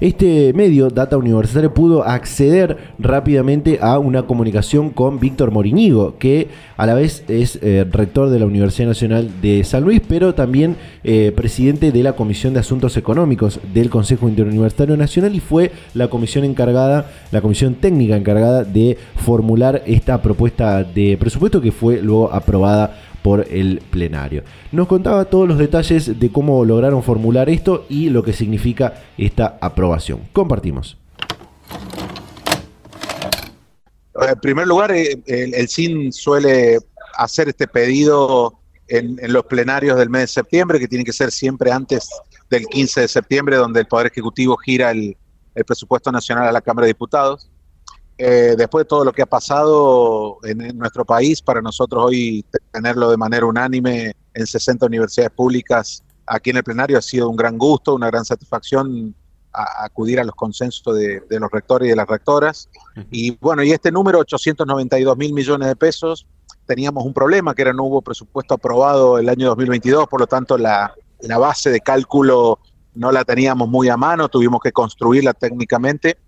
[0.00, 6.86] este medio, Data Universitario, pudo acceder rápidamente a una comunicación con Víctor Morinigo, que a
[6.86, 11.32] la vez es eh, rector de la Universidad Nacional de San Luis, pero también eh,
[11.34, 16.44] presidente de la Comisión de Asuntos Económicos del Consejo Interuniversitario Nacional y fue la comisión
[16.44, 22.98] encargada, la comisión técnica encargada de formular esta propuesta de presupuesto que fue luego aprobada
[23.28, 24.42] por el plenario.
[24.72, 29.58] Nos contaba todos los detalles de cómo lograron formular esto y lo que significa esta
[29.60, 30.22] aprobación.
[30.32, 30.96] Compartimos.
[34.18, 36.78] En primer lugar, eh, el, CIN suele
[37.18, 41.70] hacer este pedido en, los plenarios del mes de septiembre, que tiene que ser siempre
[41.70, 42.08] antes
[42.48, 45.14] del 15 de septiembre, donde el Poder Ejecutivo gira el
[45.66, 47.50] presupuesto nacional a la Cámara de Diputados.
[48.18, 53.10] Eh, después de todo lo que ha pasado en, nuestro país, para nosotros hoy tenerlo
[53.10, 57.58] de manera unánime en 60 universidades públicas aquí en el plenario ha sido un gran
[57.58, 59.14] gusto, una gran satisfacción
[59.52, 62.68] acudir a los consensos de, los rectores y de las rectoras.
[63.10, 66.26] Y bueno, y este número, 892 mil millones de pesos,
[66.66, 70.58] teníamos un problema, que era no hubo presupuesto aprobado el año 2022, por lo tanto
[70.58, 72.60] la, la base de cálculo
[72.94, 76.18] no la teníamos muy a mano, tuvimos que construirla técnicamente.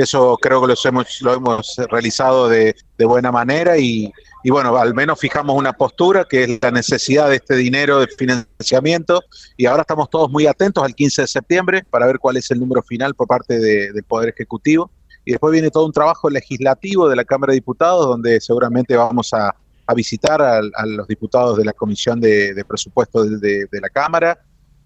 [0.00, 4.10] Eso creo que lo hemos, lo hemos realizado de, de buena manera y,
[4.42, 8.06] y, bueno, al menos fijamos una postura que es la necesidad de este dinero de
[8.06, 9.22] financiamiento
[9.56, 12.60] y ahora estamos todos muy atentos al 15 de septiembre para ver cuál es el
[12.60, 14.90] número final por parte del Poder Ejecutivo
[15.24, 19.34] y después viene todo un trabajo legislativo de la Cámara de Diputados donde seguramente vamos
[19.34, 19.54] a,
[19.86, 24.38] a visitar a, los diputados de la Comisión de, de Presupuesto de, de, la Cámara.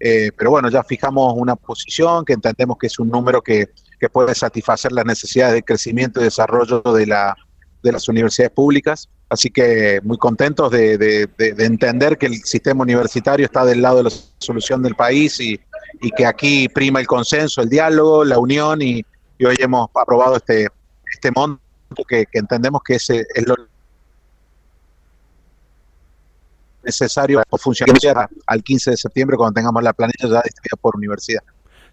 [0.07, 4.07] Eh, pero bueno, ya fijamos una posición que entendemos que es un número que, que
[4.07, 7.35] puede satisfacer las necesidades de crecimiento y desarrollo de, la,
[7.81, 9.09] de las universidades públicas.
[9.29, 14.03] Así que muy contentos de, de, entender que el sistema universitario está del lado de
[14.03, 15.59] la solución del país y,
[15.99, 19.03] y que aquí prima el consenso, el diálogo, la unión y,
[19.39, 20.67] y hoy hemos aprobado este,
[21.11, 21.59] este monto
[22.07, 23.55] que, entendemos que es, es lo
[26.85, 31.41] necesario para funcionar al 15 de septiembre cuando tengamos la planilla ya distribuida por universidad.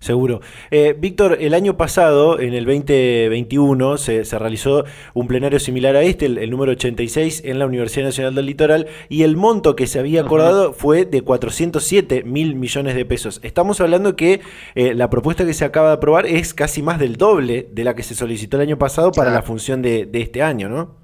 [0.03, 0.41] Seguro.
[0.73, 6.27] Eh, Víctor, el año pasado, en el 2021, se, realizó un plenario similar a este,
[6.27, 10.23] el, número 86, en la Universidad Nacional del Litoral, y el monto que se había
[10.23, 13.39] acordado fue de 407 mil millones de pesos.
[13.45, 14.41] Estamos hablando que
[14.75, 17.95] eh, la propuesta que se acaba de aprobar es casi más del doble de la
[17.95, 21.02] que se solicitó el año pasado para la función de, de este año, ¿no?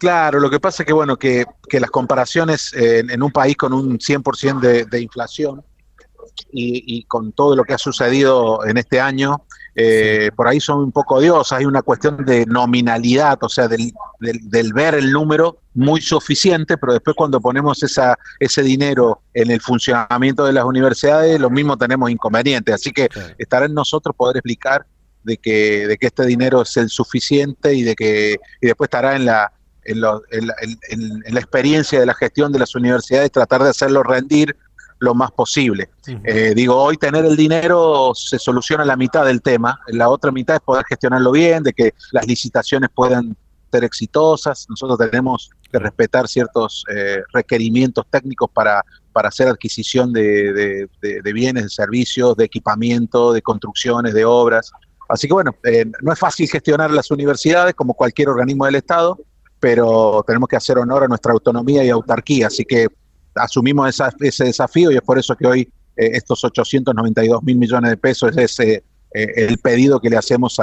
[0.00, 3.98] Claro, lo que pasa es que, bueno, que, las comparaciones en, un país con un
[3.98, 5.62] 100% de, de inflación
[6.52, 10.92] y, con todo lo que ha sucedido en este año, eh, por ahí son un
[10.92, 11.58] poco odiosas.
[11.58, 16.94] Hay una cuestión de nominalidad, o sea, del, del, ver el número muy suficiente, pero
[16.94, 22.10] después cuando ponemos esa, ese dinero en el funcionamiento de las universidades, lo mismo tenemos
[22.10, 22.74] inconvenientes.
[22.74, 23.08] Así que
[23.38, 24.86] estará en nosotros poder explicar
[25.22, 29.16] de que, de que este dinero es el suficiente y de que y después estará
[29.16, 29.52] en la
[29.90, 34.56] en, la experiencia de la gestión de las universidades, tratar de hacerlo rendir
[35.00, 35.88] lo más posible.
[36.24, 40.56] Eh, digo, hoy tener el dinero se soluciona la mitad del tema, la otra mitad
[40.56, 43.36] es poder gestionarlo bien, de que las licitaciones puedan
[43.72, 44.66] ser exitosas.
[44.68, 50.88] Nosotros tenemos que respetar ciertos eh, requerimientos técnicos para, para hacer adquisición de,
[51.32, 54.70] bienes, de servicios, de equipamiento, de construcciones, de obras.
[55.08, 59.18] Así que bueno, eh, no es fácil gestionar las universidades como cualquier organismo del Estado,
[59.60, 62.88] pero tenemos que hacer honor a nuestra autonomía y autarquía, así que
[63.34, 65.60] asumimos ese desafío y es por eso que hoy
[65.96, 70.58] eh, estos 892 mil millones de pesos es eh, el pedido que le hacemos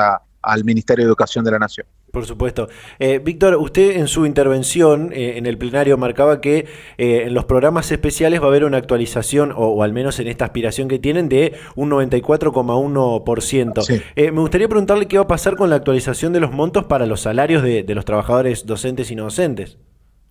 [0.48, 1.86] al Ministerio de Educación de la Nación.
[2.12, 2.70] Por supuesto.
[3.00, 6.66] Eh, Víctor, usted en su intervención en el plenario marcaba que
[6.98, 10.88] en los programas especiales va a haber una actualización, o, al menos en esta aspiración
[10.88, 14.04] que tienen, de un 94,1%.
[14.16, 17.22] me gustaría preguntarle qué va a pasar con la actualización de los montos para los
[17.22, 19.78] salarios de, de los trabajadores docentes y no docentes.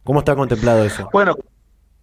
[0.07, 1.11] ¿Cómo está contemplado eso?
[1.13, 1.35] Bueno,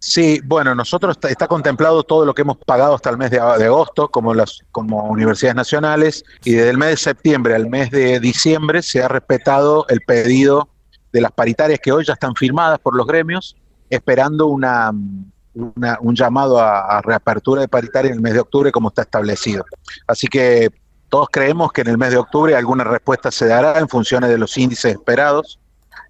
[0.06, 4.10] Sí, bueno, nosotros está, contemplado todo lo que hemos pagado hasta el mes de, agosto
[4.10, 8.82] como las como universidades nacionales y desde el mes de septiembre al mes de diciembre
[8.82, 10.68] se ha respetado el pedido
[11.10, 13.56] de las paritarias que hoy ya están firmadas por los gremios,
[13.88, 18.88] esperando una, un llamado a, a, reapertura de paritaria en el mes de octubre como
[18.88, 19.64] está establecido.
[20.06, 20.68] Así que
[21.08, 24.36] todos creemos que en el mes de octubre alguna respuesta se dará en función de
[24.36, 25.58] los índices esperados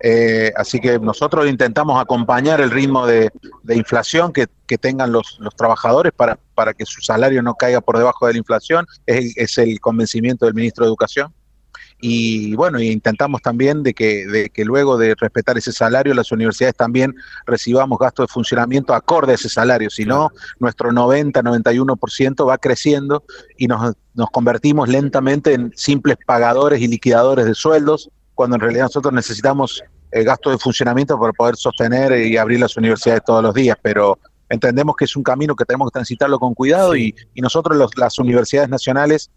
[0.07, 3.33] eh, así que nosotros intentamos acompañar el ritmo de,
[3.71, 8.35] inflación que, tengan los, trabajadores para, para que su salario no caiga por debajo de
[8.35, 8.85] la inflación.
[9.07, 11.33] Es, el convencimiento del ministro de Educación.
[12.03, 16.77] Y bueno, intentamos también de que, de que luego de respetar ese salario, las universidades
[16.77, 17.15] también
[17.47, 19.89] recibamos gastos de funcionamiento acorde a ese salario.
[19.89, 23.25] Si no, nuestro 90-91% va creciendo
[23.57, 28.85] y nos, nos convertimos lentamente en simples pagadores y liquidadores de sueldos cuando en realidad
[28.85, 29.83] nosotros necesitamos
[30.23, 34.95] gasto de funcionamiento para poder sostener y abrir las universidades todos los días, pero entendemos
[34.97, 39.31] que es un camino que tenemos que transitarlo con cuidado y, nosotros las universidades nacionales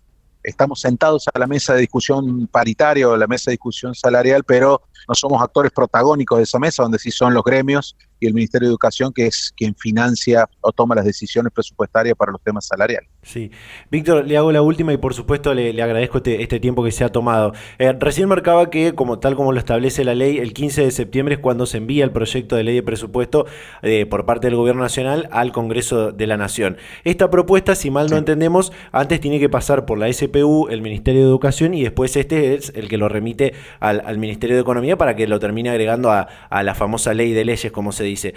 [0.44, 4.82] estamos sentados a la mesa de discusión paritaria o la mesa de discusión salarial, pero
[5.08, 8.68] no somos actores protagónicos de esa mesa, donde sí son los gremios y el Ministerio
[8.68, 13.10] de Educación, que es quien financia o toma las decisiones presupuestarias para los temas salariales.
[13.22, 13.52] Sí.
[13.92, 17.04] Víctor, le hago la última y por supuesto le, agradezco este, este, tiempo que se
[17.04, 17.54] ha tomado.
[17.78, 21.36] Eh, recién marcaba que, como tal como lo establece la ley, el 15 de septiembre
[21.36, 23.46] es cuando se envía el proyecto de ley de presupuesto
[23.82, 26.78] eh, por parte del Gobierno Nacional al Congreso de la Nación.
[27.04, 31.22] Esta propuesta, si mal no entendemos, antes tiene que pasar por la SPU, el Ministerio
[31.22, 34.87] de Educación y después este es el que lo remite al, al Ministerio de Economía
[34.88, 36.28] economía para que lo termine agregando a,
[36.64, 38.34] la famosa ley de leyes, como se dice.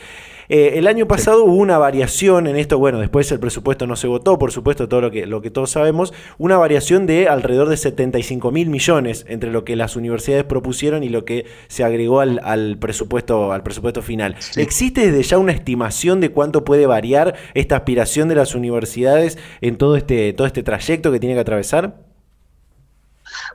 [0.48, 4.08] Eh, el año pasado hubo una variación en esto, bueno, después el presupuesto no se
[4.08, 7.76] votó, por supuesto, todo lo que, lo que todos sabemos, una variación de alrededor de
[7.76, 12.78] 75 mil millones entre lo que las universidades propusieron y lo que se agregó al,
[12.78, 14.36] presupuesto, al presupuesto final.
[14.56, 19.76] ¿Existe desde ya una estimación de cuánto puede variar esta aspiración de las universidades en
[19.76, 22.09] todo este, todo este trayecto que tiene que atravesar?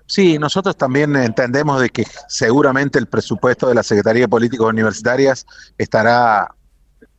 [0.05, 5.45] Sí, nosotros también entendemos de que seguramente el presupuesto de la Secretaría de Políticas Universitarias
[5.77, 6.49] estará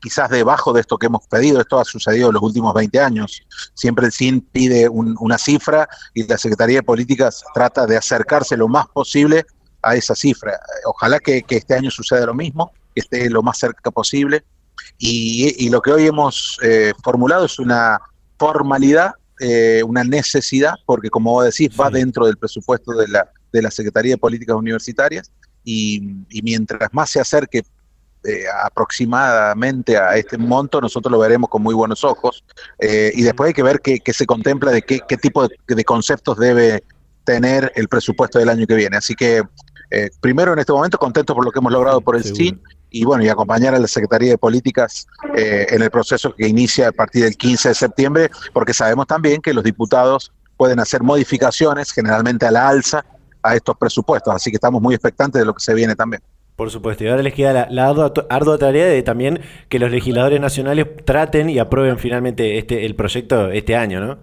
[0.00, 1.60] quizás debajo de esto que hemos pedido.
[1.60, 3.42] Esto ha sucedido en los últimos 20 años.
[3.74, 8.68] Siempre el CIN pide una cifra y la Secretaría de Políticas trata de acercarse lo
[8.68, 9.44] más posible
[9.82, 10.58] a esa cifra.
[10.86, 14.44] Ojalá que, este año suceda lo mismo, que esté lo más cerca posible.
[14.98, 17.98] Y, lo que hoy hemos eh, formulado es una
[18.38, 23.62] formalidad, eh, una necesidad, porque como vos decís, va dentro del presupuesto de la, de
[23.62, 25.30] la Secretaría de Políticas Universitarias.
[25.64, 27.62] Y, y mientras más se acerque
[28.26, 32.42] eh, aproximadamente a este monto, nosotros lo veremos con muy buenos ojos.
[32.80, 36.82] Eh, y después hay que ver qué, se contempla de qué, tipo de, conceptos debe
[37.22, 38.96] tener el presupuesto del año que viene.
[38.96, 39.44] Así que,
[39.90, 42.60] eh, primero en este momento, contento por lo que hemos logrado por el CIN
[43.00, 46.92] y bueno, y acompañar a la Secretaría de Políticas en el proceso que inicia a
[46.92, 52.46] partir del 15 de septiembre, porque sabemos también que los diputados pueden hacer modificaciones, generalmente
[52.46, 53.04] a la alza,
[53.42, 54.34] a estos presupuestos.
[54.34, 56.22] Así que estamos muy expectantes de lo que se viene también.
[56.56, 60.86] Por supuesto, y ahora les queda la, ardua, tarea de también que los legisladores nacionales
[61.04, 64.18] traten y aprueben finalmente este el proyecto este año, ¿no?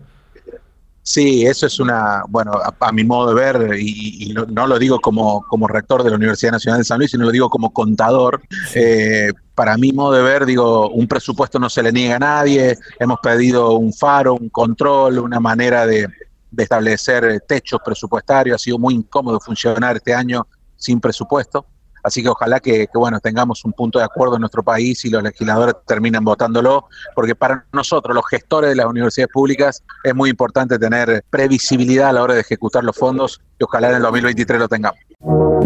[1.06, 5.43] Sí, eso es una, bueno, a, mi modo de ver, y, no, lo digo como,
[5.49, 8.41] como rector de la Universidad Nacional de San Luis, sino lo digo como contador.
[8.74, 12.78] Eh, para mi modo de ver, digo, un presupuesto no se le niega a nadie,
[12.99, 16.08] hemos pedido un faro, un control, una manera de,
[16.49, 20.47] de establecer techos presupuestarios, ha sido muy incómodo funcionar este año
[20.78, 21.66] sin presupuesto.
[22.04, 25.24] Así que ojalá que, bueno tengamos un punto de acuerdo en nuestro país y los
[25.24, 30.78] legisladores terminen votándolo, porque para nosotros, los gestores de las universidades públicas, es muy importante
[30.78, 34.68] tener previsibilidad a la hora de ejecutar los fondos y ojalá en el 2023 lo
[34.68, 34.99] tengamos.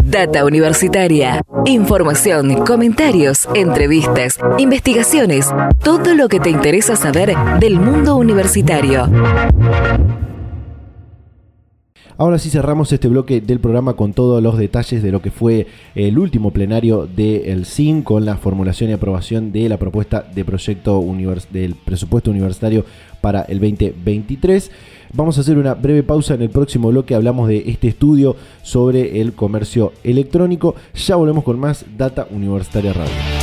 [0.02, 1.42] Data Universitaria.
[1.66, 5.50] Información, comentarios, entrevistas, investigaciones,
[5.82, 9.10] todo lo que te interesa saber del mundo universitario.
[12.20, 15.68] Ahora sí cerramos este bloque del programa con todos los detalles de lo que fue
[15.94, 21.00] el último plenario del CIN con la formulación y aprobación de la propuesta de proyecto
[21.52, 22.84] del presupuesto universitario
[23.20, 24.72] para el 2023.
[25.12, 27.14] Vamos a hacer una breve pausa en el próximo bloque.
[27.14, 30.74] Hablamos de este estudio sobre el comercio electrónico.
[30.96, 33.37] Ya volvemos con más Data Universitaria Radio.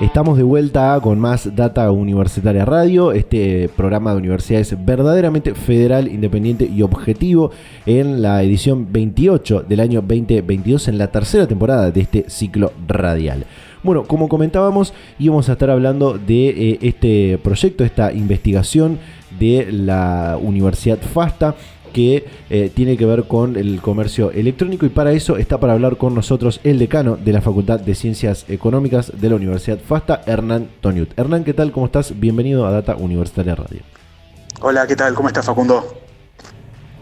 [0.00, 6.64] Estamos de vuelta con más Data Universitaria Radio, este programa de universidades verdaderamente federal, independiente
[6.64, 7.50] y objetivo
[7.84, 13.44] en la edición 28 del año 2022 en la tercera temporada de este ciclo radial.
[13.82, 18.98] Bueno, como comentábamos, íbamos a estar hablando de eh, este proyecto, esta investigación
[19.38, 21.56] de la Universidad FASTA
[21.92, 25.96] que eh, tiene que ver con el comercio electrónico y para eso está para hablar
[25.96, 30.68] con nosotros el decano de la Facultad de Ciencias Económicas de la Universidad FASTA, Hernán
[30.80, 31.18] Toniut.
[31.18, 31.72] Hernán, ¿qué tal?
[31.72, 32.18] ¿Cómo estás?
[32.18, 33.80] Bienvenido a Data Universitaria Radio.
[34.60, 35.14] Hola, ¿qué tal?
[35.14, 36.09] ¿Cómo estás, Facundo?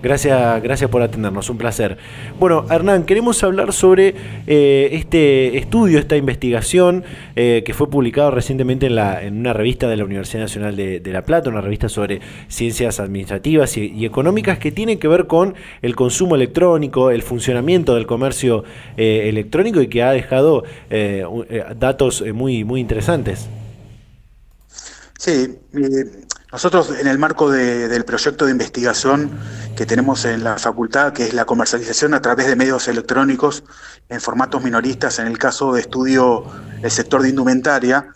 [0.00, 1.98] Gracias, gracias por atendernos, un placer.
[2.38, 4.14] Bueno, Hernán, queremos hablar sobre
[4.46, 7.02] eh, este estudio, esta investigación
[7.34, 11.02] eh, que fue publicado recientemente en, la, en, una revista de la Universidad Nacional de,
[11.04, 15.96] La Plata, una revista sobre ciencias administrativas y, económicas que tiene que ver con el
[15.96, 18.62] consumo electrónico, el funcionamiento del comercio
[18.96, 20.62] eh, electrónico y que ha dejado
[21.76, 23.48] datos muy, muy interesantes.
[25.18, 25.58] Sí,
[26.50, 29.30] nosotros en el marco del proyecto de investigación
[29.76, 33.64] que tenemos en la facultad, que es la comercialización a través de medios electrónicos
[34.08, 36.44] en formatos minoristas, en el caso de estudio
[36.80, 38.08] del sector de indumentaria,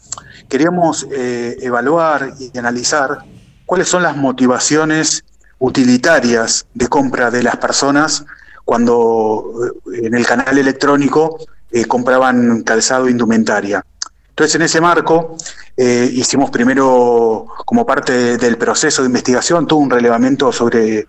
[0.49, 3.19] queríamos eh, evaluar y analizar
[3.67, 5.25] cuáles son las motivaciones
[5.59, 8.25] utilitarias de compra de las personas
[8.65, 11.39] cuando eh, en el canal electrónico
[11.71, 13.85] eh, compraban calzado e indumentaria.
[14.33, 15.37] Entonces, en ese marco,
[15.77, 21.07] eh, hicimos primero, como parte del proceso de investigación, todo un relevamiento sobre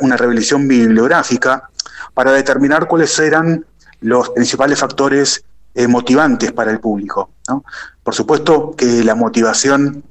[0.00, 1.68] una revisión bibliográfica
[2.14, 3.66] para determinar cuáles eran
[4.00, 5.44] los principales factores
[5.74, 7.30] eh, motivantes para el público.
[8.02, 10.02] Por supuesto que la motivación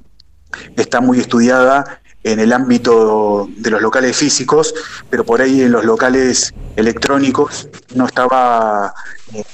[0.76, 4.74] está muy estudiada en el ámbito de los locales físicos,
[5.10, 8.94] pero por ahí en los locales electrónicos no estaba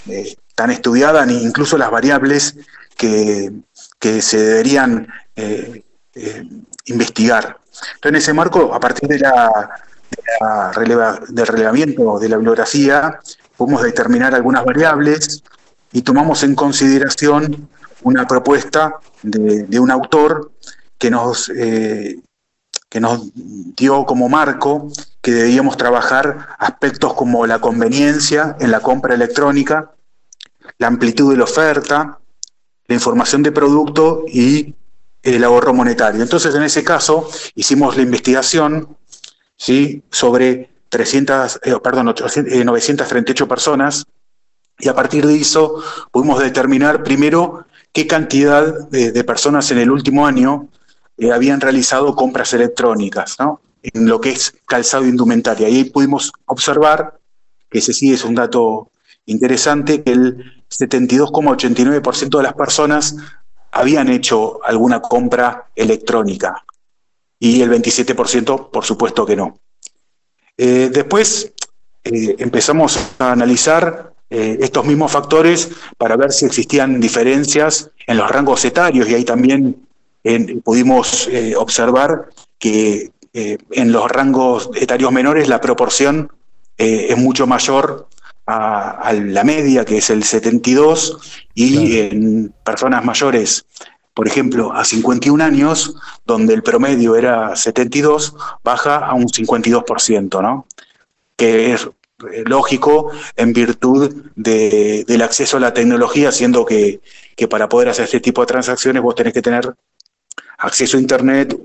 [0.06, 2.56] eh, tan estudiada ni incluso las variables
[2.96, 3.52] que,
[4.20, 5.08] se deberían
[6.84, 7.56] investigar.
[7.94, 9.70] Entonces, en ese marco, a partir de la,
[11.28, 13.20] del relevamiento de la bibliografía,
[13.56, 15.42] podemos determinar algunas variables
[15.92, 17.68] y tomamos en consideración
[18.02, 20.52] una propuesta de, un autor
[20.98, 22.20] que nos, eh,
[22.88, 24.88] que nos dio como marco
[25.22, 29.92] que debíamos trabajar aspectos como la conveniencia en la compra electrónica,
[30.78, 32.18] la amplitud de la oferta,
[32.86, 34.74] la información de producto y
[35.22, 36.22] el ahorro monetario.
[36.22, 38.96] Entonces, en ese caso, hicimos la investigación
[39.56, 40.02] ¿sí?
[40.10, 44.04] sobre 300, eh, perdón, 938 eh, personas
[44.78, 50.26] y a partir de eso pudimos determinar primero qué cantidad de, personas en el último
[50.26, 50.68] año
[51.16, 53.60] eh, habían realizado compras electrónicas, ¿no?
[53.82, 55.68] En lo que es calzado e indumentaria.
[55.68, 57.18] Y ahí pudimos observar,
[57.70, 58.90] que ese sí es un dato
[59.26, 63.16] interesante, que el 72,89% de las personas
[63.72, 66.64] habían hecho alguna compra electrónica
[67.38, 69.58] y el 27% por supuesto que no.
[70.56, 71.52] Eh, después
[72.04, 78.30] eh, empezamos a analizar eh, estos mismos factores para ver si existían diferencias en los
[78.30, 79.86] rangos etarios y ahí también
[80.64, 86.32] pudimos observar que en los rangos etarios menores la proporción
[86.78, 88.08] es mucho mayor
[88.46, 93.66] a, la media, que es el 72, y en personas mayores,
[94.12, 100.66] por ejemplo, a 51 años, donde el promedio era 72, baja a un 52%, ¿no?
[101.36, 101.88] Que es
[102.32, 107.00] eh, lógico en virtud del acceso a la tecnología, siendo que,
[107.50, 109.74] para poder hacer este tipo de transacciones vos tenés que tener
[110.58, 111.58] acceso a Internet,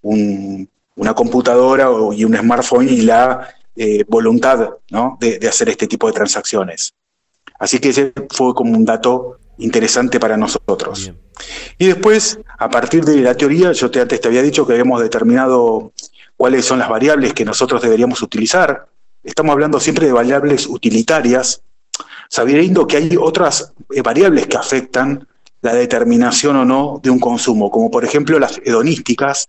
[0.00, 3.48] una computadora y un smartphone y la
[3.80, 4.70] eh, voluntad
[5.20, 6.94] de, hacer este tipo de transacciones.
[7.60, 11.12] Así que ese fue como un dato interesante para nosotros.
[11.78, 15.00] Y después, a partir de la teoría, yo te, antes te había dicho que habíamos
[15.00, 15.92] determinado
[16.36, 18.88] cuáles son las variables que nosotros deberíamos utilizar.
[19.22, 21.62] Estamos hablando siempre de variables utilitarias,
[22.28, 25.24] sabiendo que hay otras eh, variables que afectan
[25.60, 29.48] la determinación o no de un consumo, como por ejemplo las hedonísticas,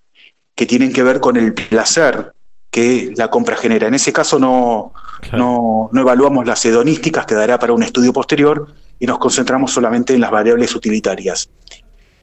[0.53, 2.33] que tienen que ver con el placer
[2.71, 3.87] que la compra genera.
[3.87, 4.93] En ese caso no,
[5.33, 10.31] no, evaluamos las hedonísticas, quedará para un estudio posterior, y nos concentramos solamente en las
[10.31, 11.49] variables utilitarias.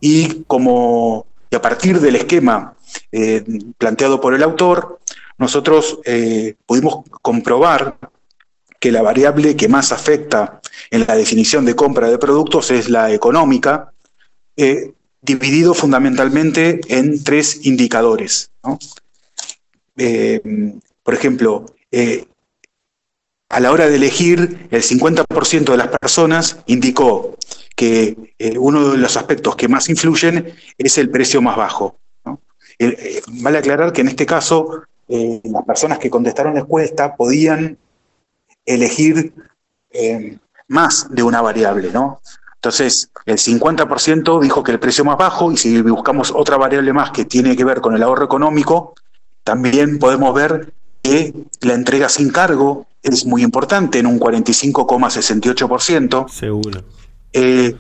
[0.01, 2.75] Y como y a partir del esquema
[3.13, 3.45] eh,
[3.79, 5.01] planteado por el autor,
[5.39, 7.97] nosotros eh, pudimos comprobar
[8.81, 13.13] que la variable que más afecta en la definición de compra de productos es la
[13.13, 13.93] económica,
[14.57, 14.93] eh,
[15.23, 18.51] dividido fundamentalmente en tres indicadores.
[18.63, 18.79] ¿no?
[19.97, 20.41] Eh,
[21.03, 22.27] por ejemplo, eh,
[23.49, 27.37] a la hora de elegir, el 50% de las personas indicó
[27.75, 31.99] que eh, uno de los aspectos que más influyen es el precio más bajo.
[33.43, 37.79] vale aclarar que en este caso las personas que contestaron la encuesta podían
[38.65, 39.33] elegir
[40.67, 42.21] más de una variable, ¿no?
[42.57, 47.13] Entonces, el 50% dijo que el precio más bajo, y si buscamos otra variable más
[47.13, 48.95] que tiene que ver con el ahorro económico,
[49.47, 50.75] también podemos ver
[51.05, 56.29] que la entrega sin cargo es muy importante, en un 45,68%.
[56.29, 56.83] Seguro.
[57.33, 57.77] Eh,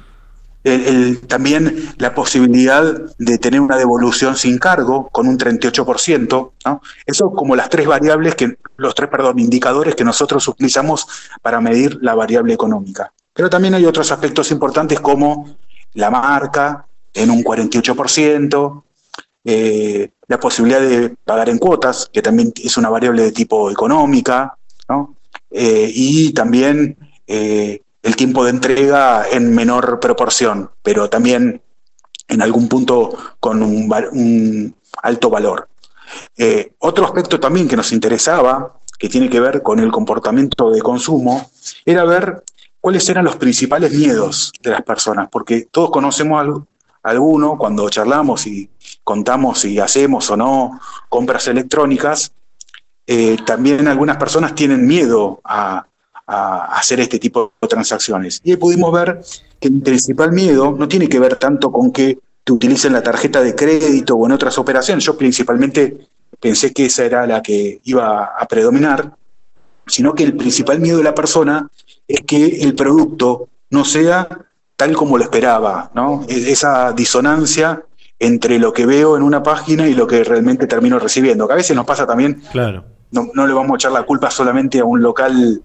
[1.26, 2.84] también la posibilidad
[3.18, 6.52] de tener una devolución sin cargo con un 38%.
[6.64, 6.82] ¿no?
[7.04, 11.08] Eso como las tres variables, que, los tres, perdón, indicadores que nosotros utilizamos
[11.42, 13.12] para medir la variable económica.
[13.34, 15.56] Pero también hay otros aspectos importantes como
[15.94, 18.84] la marca en un 48%,
[19.44, 24.56] eh, la posibilidad de pagar en cuotas, que también es una variable de tipo económica,
[25.50, 26.96] eh, y también
[27.26, 31.60] eh, el tiempo de entrega en menor proporción, pero también
[32.28, 35.68] en algún punto con un, alto valor.
[36.78, 41.50] otro aspecto también que nos interesaba, que tiene que ver con el comportamiento de consumo,
[41.84, 42.42] era ver
[42.80, 46.66] cuáles eran los principales miedos de las personas, porque todos conocemos algo,
[47.06, 48.68] alguno, cuando charlamos y
[49.04, 52.32] contamos si hacemos o no compras electrónicas,
[53.06, 55.86] eh, también algunas personas tienen miedo a,
[56.28, 58.40] hacer este tipo de transacciones.
[58.42, 59.20] Y ahí pudimos ver
[59.60, 63.40] que el principal miedo no tiene que ver tanto con que te utilicen la tarjeta
[63.42, 65.04] de crédito o en otras operaciones.
[65.04, 66.08] Yo principalmente
[66.40, 69.14] pensé que esa era la que iba a predominar,
[69.86, 71.70] sino que el principal miedo de la persona
[72.08, 74.28] es que el producto no sea
[74.76, 76.24] tal como lo esperaba, ¿no?
[76.28, 77.82] Esa disonancia
[78.18, 81.46] entre lo que veo en una página y lo que realmente termino recibiendo.
[81.46, 82.84] Que a veces nos pasa también, claro.
[83.10, 85.62] no, le vamos a echar la culpa solamente a un local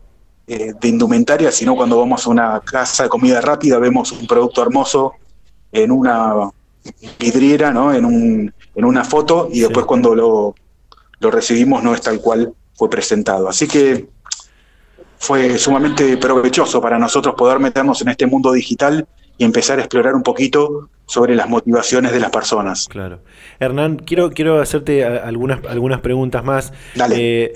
[0.47, 4.62] eh, de indumentaria, sino cuando vamos a una casa de comida rápida, vemos un producto
[4.62, 5.14] hermoso
[5.72, 6.49] en una
[7.20, 7.93] vidriera, ¿no?
[7.93, 10.55] En, un, en una foto y después cuando lo,
[11.20, 13.47] lo recibimos no es tal cual fue presentado.
[13.47, 14.09] Así que
[15.22, 19.07] fue sumamente provechoso para nosotros poder meternos en este mundo digital
[19.38, 22.88] y empezar a explorar un poquito sobre las motivaciones de las personas.
[22.88, 23.19] Claro.
[23.59, 26.74] Hernán, quiero, quiero hacerte algunas, algunas preguntas más.
[26.95, 27.15] Dale.
[27.17, 27.53] Eh,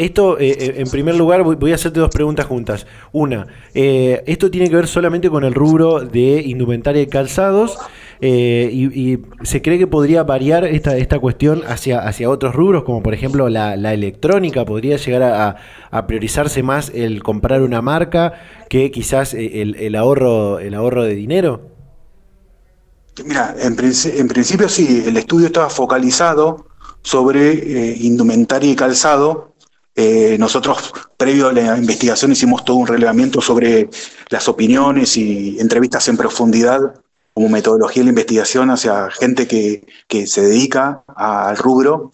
[0.00, 2.86] esto, eh, eh, en primer lugar, voy a hacerte dos preguntas juntas.
[3.12, 7.78] Una, eh, esto tiene que ver solamente con el rubro de indumentaria y calzados.
[8.22, 13.14] Y, se cree que podría variar esta, esta cuestión hacia, hacia otros rubros, como por
[13.14, 14.64] ejemplo la, electrónica.
[14.64, 15.22] ¿Podría llegar
[15.90, 18.34] a, priorizarse más el comprar una marca
[18.68, 21.70] que quizás el, ahorro, el ahorro de dinero?
[23.24, 26.66] Mira, en, principio sí, el estudio estaba focalizado
[27.02, 29.50] sobre indumentaria y calzado
[29.96, 33.90] eh, nosotros, previo a la investigación, hicimos todo un relevamiento sobre
[34.30, 36.94] las opiniones y entrevistas en profundidad
[37.40, 42.12] como metodología de la investigación hacia gente que, se dedica al rubro.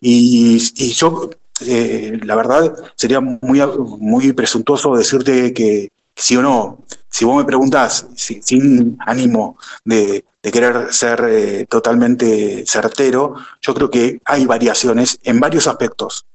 [0.00, 0.58] Y,
[0.94, 1.28] yo,
[1.66, 3.60] eh, la verdad, sería muy,
[3.98, 6.84] muy presuntuoso decirte que sí o no.
[7.08, 14.20] Si vos me preguntás, sin ánimo de, querer ser eh, totalmente certero, yo creo que
[14.24, 16.26] hay variaciones en varios aspectos.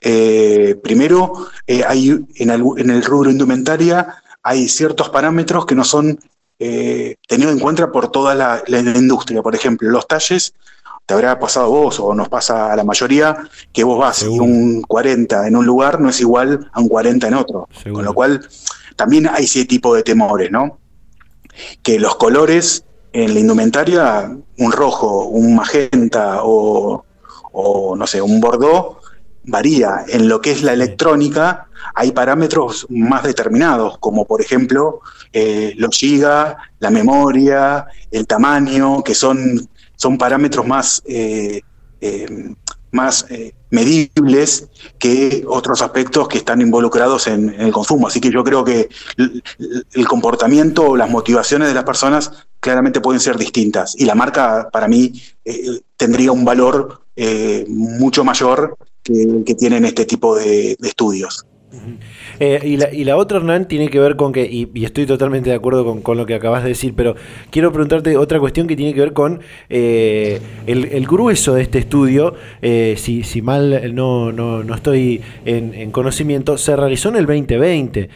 [0.00, 1.46] Eh, primero,
[1.86, 6.18] hay en el, rubro indumentaria hay ciertos parámetros que no son
[6.66, 9.42] eh, tenidos en cuenta por toda la, industria.
[9.42, 10.54] Por ejemplo, los talles,
[11.04, 13.36] te habrá pasado vos o nos pasa a la mayoría,
[13.70, 17.28] que vos vas y un 40 en un lugar no es igual a un 40
[17.28, 17.68] en otro.
[17.92, 18.48] Con lo cual,
[18.96, 20.78] también hay ese tipo de temores, ¿no?
[21.82, 27.04] Que los colores en la indumentaria, un rojo, un magenta o,
[27.52, 29.03] o no sé, un bordeaux,
[29.44, 30.04] varía.
[30.08, 35.00] En lo que es la electrónica hay parámetros más determinados, como por ejemplo
[35.32, 41.60] eh, los giga, la memoria, el tamaño, que son, son parámetros más, eh,
[42.00, 42.54] eh,
[42.92, 43.26] más
[43.70, 44.68] medibles
[44.98, 48.06] que otros aspectos que están involucrados en, el consumo.
[48.06, 52.30] Así que yo creo que el, comportamiento o las motivaciones de las personas
[52.60, 53.96] claramente pueden ser distintas.
[53.98, 55.20] Y la marca, para mí,
[55.96, 57.00] tendría un valor
[57.66, 61.46] mucho mayor que, tienen este tipo de, estudios.
[62.38, 65.50] Eh, y, la, y, la, otra, Hernán, tiene que ver con que, y, estoy totalmente
[65.50, 67.16] de acuerdo con, lo que acabas de decir, pero
[67.50, 72.34] quiero preguntarte otra cuestión que tiene que ver con eh, el, grueso de este estudio,
[72.62, 77.26] eh, si, si, mal no, no, no estoy en, en, conocimiento, se realizó en el
[77.26, 78.08] 2020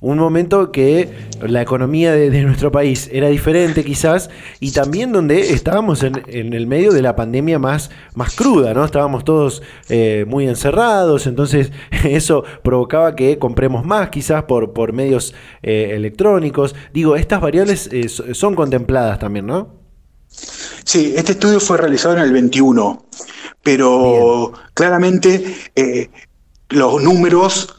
[0.00, 4.30] un momento que la economía de, nuestro país era diferente quizás
[4.60, 8.84] y también donde estábamos en, el medio de la pandemia más, más cruda, ¿no?
[8.84, 11.72] Estábamos todos eh, muy encerrados, entonces
[12.04, 16.76] eso provocaba que compremos más quizás por, por medios eh, electrónicos.
[16.92, 19.78] Digo, estas variables eh, son contempladas también, ¿no?
[20.28, 23.04] Sí, este estudio fue realizado en el 21,
[23.62, 25.56] pero claramente
[26.70, 27.77] los números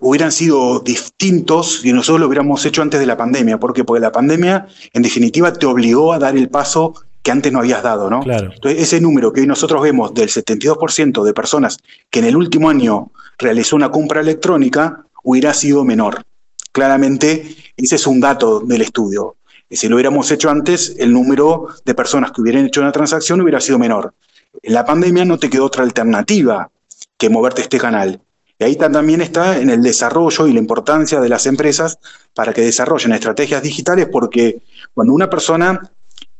[0.00, 3.58] hubieran sido distintos si nosotros lo hubiéramos hecho antes de la pandemia.
[3.58, 3.84] ¿Por qué?
[3.84, 7.82] Porque la pandemia, en definitiva, te obligó a dar el paso que antes no habías
[7.82, 8.20] dado, ¿no?
[8.20, 8.52] Claro.
[8.54, 11.78] Entonces, ese número que hoy nosotros vemos del 72% de personas
[12.10, 16.22] que en el último año realizó una compra electrónica, hubiera sido menor.
[16.70, 19.36] Claramente, ese es un dato del estudio.
[19.68, 23.60] Si lo hubiéramos hecho antes, el número de personas que hubieran hecho una transacción hubiera
[23.60, 24.14] sido menor.
[24.62, 26.70] En la pandemia no te quedó otra alternativa
[27.18, 28.20] que moverte este canal.
[28.58, 31.98] Y ahí también está en el desarrollo y la importancia de las empresas
[32.34, 34.62] para que desarrollen estrategias digitales, porque
[34.94, 35.90] cuando una persona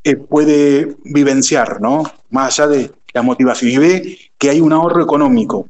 [0.02, 2.04] eh, puede vivenciar, ¿no?
[2.30, 5.68] Más allá de la motivación y ve que hay un ahorro económico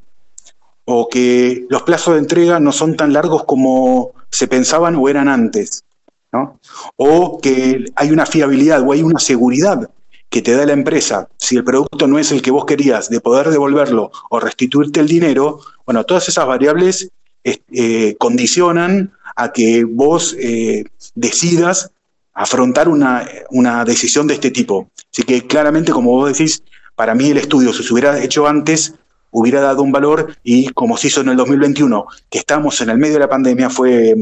[0.85, 5.29] o que los plazos de entrega no son tan largos como se pensaban o eran
[5.29, 5.85] antes,
[6.33, 6.61] ¿no?
[6.97, 9.91] O que hay una fiabilidad o hay una seguridad
[10.29, 13.21] que te da la empresa, si el producto no es el que vos querías, de
[13.21, 17.11] poder devolverlo o restituirte el dinero, bueno, todas esas variables
[17.45, 20.85] eh, condicionan a que vos eh,
[21.15, 21.91] decidas
[22.35, 24.91] afrontar una, una, decisión de este tipo.
[25.13, 26.63] Así que claramente, como vos decís,
[26.97, 28.95] para mí el estudio, si se hubiera hecho antes,
[29.31, 32.99] hubiera dado un valor y como se hizo en el 2021, que estamos en el
[32.99, 34.17] medio de la pandemia, fue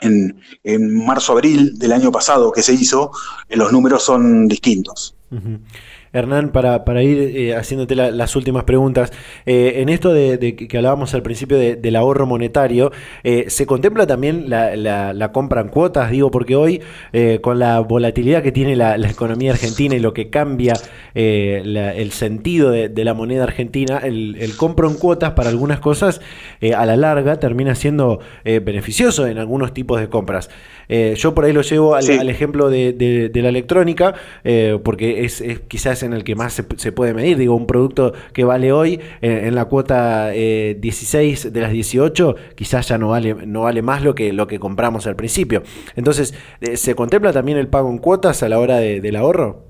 [0.00, 0.40] en,
[1.04, 3.10] marzo-abril del año pasado que se hizo,
[3.48, 5.14] eh, los números son distintos.
[6.12, 9.12] Hernán, para, para ir eh, haciéndote las últimas preguntas,
[9.46, 12.90] eh, en esto de, que hablábamos al principio del ahorro monetario,
[13.22, 16.10] eh, ¿se contempla también la, compra en cuotas?
[16.10, 16.82] Digo, porque hoy,
[17.42, 20.74] con la volatilidad que tiene la, economía argentina y lo que cambia
[21.14, 26.20] el sentido de, la moneda argentina, el, el, compro en cuotas para algunas cosas
[26.76, 30.50] a la larga termina siendo beneficioso en algunos tipos de compras.
[30.88, 34.14] yo por ahí lo llevo al, ejemplo de, la electrónica,
[34.82, 37.36] porque es quizás en el que más se, puede medir.
[37.36, 42.88] Digo, un producto que vale hoy en, la cuota 16 eh, de las 18, quizás
[42.88, 45.62] ya no vale, no vale más lo que, lo que compramos al principio.
[45.96, 49.64] Entonces, eh, ¿se contempla también el pago en cuotas a la hora del ahorro?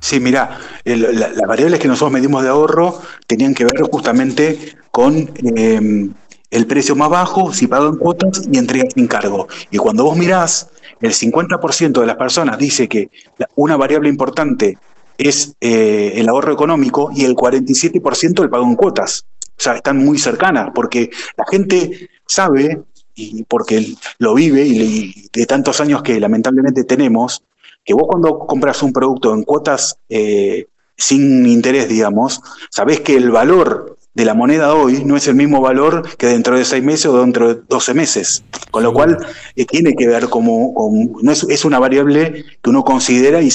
[0.00, 6.14] Sí, mira, las variables que nosotros medimos de ahorro tenían que ver justamente con em,
[6.50, 9.48] el precio más bajo, si pago en cuotas y entrega sin cargo.
[9.70, 13.10] Y cuando vos mirás, el 50% de las personas dice que
[13.54, 14.78] una variable importante
[15.18, 19.26] es eh, el ahorro económico y el 47% el pago en cuotas.
[19.58, 22.80] O sea, están muy cercanas, porque la gente sabe,
[23.16, 27.42] y porque lo vive, y, de tantos años que lamentablemente tenemos,
[27.84, 30.66] que vos cuando compras un producto en cuotas eh,
[30.96, 32.40] sin interés, digamos,
[32.70, 36.58] sabés que el valor de la moneda hoy no es el mismo valor que dentro
[36.58, 38.42] de seis meses o dentro de doce meses.
[38.72, 39.16] Con lo cual
[39.54, 40.74] eh, tiene que ver como,
[41.22, 43.52] no es, una variable que uno considera y,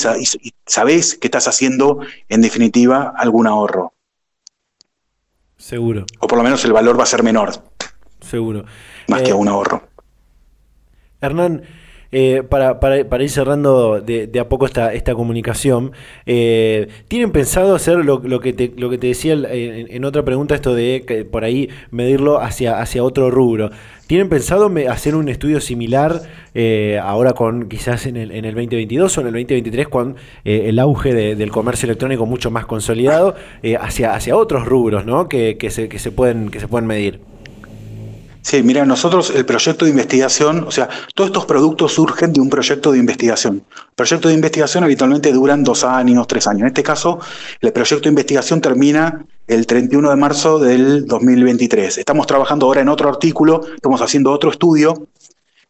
[0.65, 1.99] sabes que estás haciendo
[2.29, 3.91] en definitiva algún ahorro.
[5.57, 6.05] Seguro.
[6.19, 7.61] O por lo menos el valor va a ser menor.
[8.21, 8.63] Seguro.
[9.09, 9.83] Más que eh, un ahorro.
[11.19, 11.63] Hernán,
[12.15, 15.93] eh, para, para, ir cerrando de, a poco esta, esta comunicación,
[16.27, 20.75] eh, ¿tienen pensado hacer lo, que, te, lo que te decía en, otra pregunta, esto
[20.75, 23.71] de que por ahí medirlo hacia, hacia otro rubro?
[24.05, 26.21] ¿Tienen pensado hacer un estudio similar
[26.53, 30.77] eh, ahora con quizás en el, en el 2022 o en el 2023 con el
[30.77, 33.33] auge del comercio electrónico mucho más consolidado
[33.79, 35.27] hacia, hacia otros rubros ¿no?
[35.27, 37.32] que, que, se, que, se pueden, que se pueden medir?
[38.43, 42.49] Sí, mira, nosotros el proyecto de investigación, o sea, todos estos productos surgen de un
[42.49, 43.63] proyecto de investigación.
[43.95, 46.63] Proyectos de investigación habitualmente duran dos años, tres años.
[46.63, 47.19] En este caso,
[47.61, 51.99] el proyecto de investigación termina el 31 de marzo del 2023.
[51.99, 55.07] Estamos trabajando ahora en otro artículo, estamos haciendo otro estudio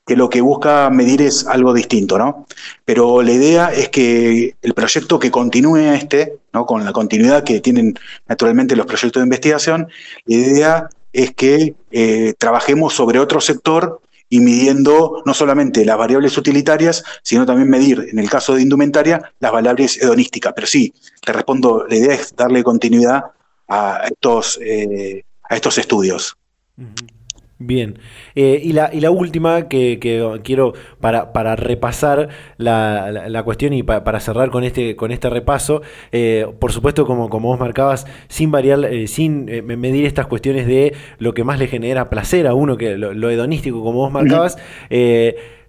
[0.06, 2.48] que lo que busca medir es algo distinto, ¿no?
[2.86, 6.66] Pero la idea es que el proyecto que continúe este, ¿no?
[6.66, 7.94] Con la continuidad que tienen
[8.28, 9.88] naturalmente los proyectos de investigación,
[10.26, 16.38] la idea es que eh, trabajemos sobre otro sector y midiendo no solamente las variables
[16.38, 20.54] utilitarias, sino también medir, en el caso de indumentaria, las variables hedonísticas.
[20.56, 20.92] Pero sí,
[21.24, 23.26] te respondo, la idea es darle continuidad
[23.68, 26.36] a estos, eh, a estos estudios.
[27.60, 28.00] Bien.
[28.36, 30.00] Eh, y, la, y la última que,
[30.44, 35.82] quiero para, para repasar la, cuestión y para cerrar con este, con este repaso,
[36.12, 40.94] eh, por supuesto, como, como vos marcabas, sin variar, eh, sin medir estas cuestiones de
[41.20, 44.58] lo que más le genera placer a uno, que lo, hedonístico, como vos marcabas,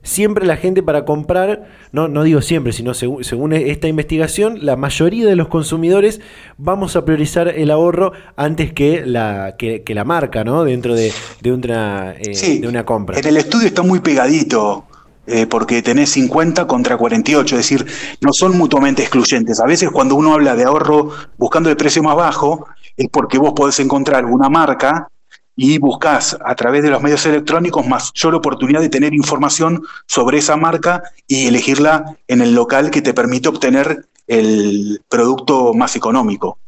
[0.05, 5.26] siempre la gente para comprar, no, no digo siempre, sino según, esta investigación, la mayoría
[5.26, 6.20] de los consumidores
[6.57, 10.62] vamos a priorizar el ahorro antes que la, que, la marca, ¿no?
[10.62, 11.12] Dentro de,
[11.46, 13.18] una, eh, de una compra.
[13.18, 14.84] En el estudio está muy pegadito.
[15.26, 17.86] Eh, porque tenés 50 contra 48, es decir,
[18.20, 19.59] no son mutuamente excluyentes.
[19.59, 23.55] A veces cuando uno habla de ahorro buscando el precio más bajo, es porque vos
[23.57, 25.09] podés encontrar una marca
[25.57, 30.57] y buscas a través de los medios electrónicos mayor oportunidad de tener información sobre esa
[30.57, 36.59] marca y elegirla en el local que te permite obtener el producto más económico.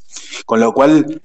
[0.44, 1.20] Con lo cual,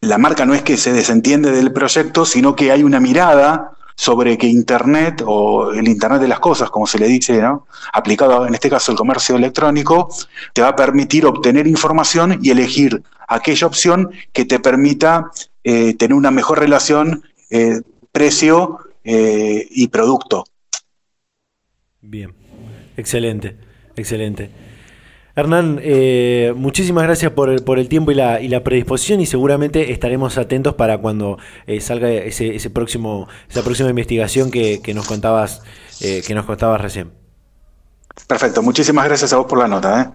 [0.00, 4.38] la marca no es que se desentiende del proyecto, sino que hay una mirada sobre
[4.38, 7.66] que Internet o el Internet de las cosas, como se le dice, ¿no?
[7.92, 10.08] aplicado en este caso el comercio electrónico,
[10.54, 15.30] te va a permitir obtener información y elegir aquella opción que te permita
[15.64, 17.82] eh, tener una mejor relación eh,
[18.12, 20.44] precio eh, y producto.
[22.00, 22.34] Bien,
[22.96, 23.58] excelente,
[23.96, 24.50] excelente.
[25.36, 25.80] Hernán,
[26.56, 30.36] muchísimas gracias por el, por el tiempo y la, y la, predisposición y seguramente estaremos
[30.38, 31.38] atentos para cuando
[31.80, 35.62] salga ese, ese, próximo, esa próxima investigación que, que nos contabas
[36.00, 37.12] que nos contabas recién.
[38.26, 40.14] Perfecto, muchísimas gracias a vos por la nota.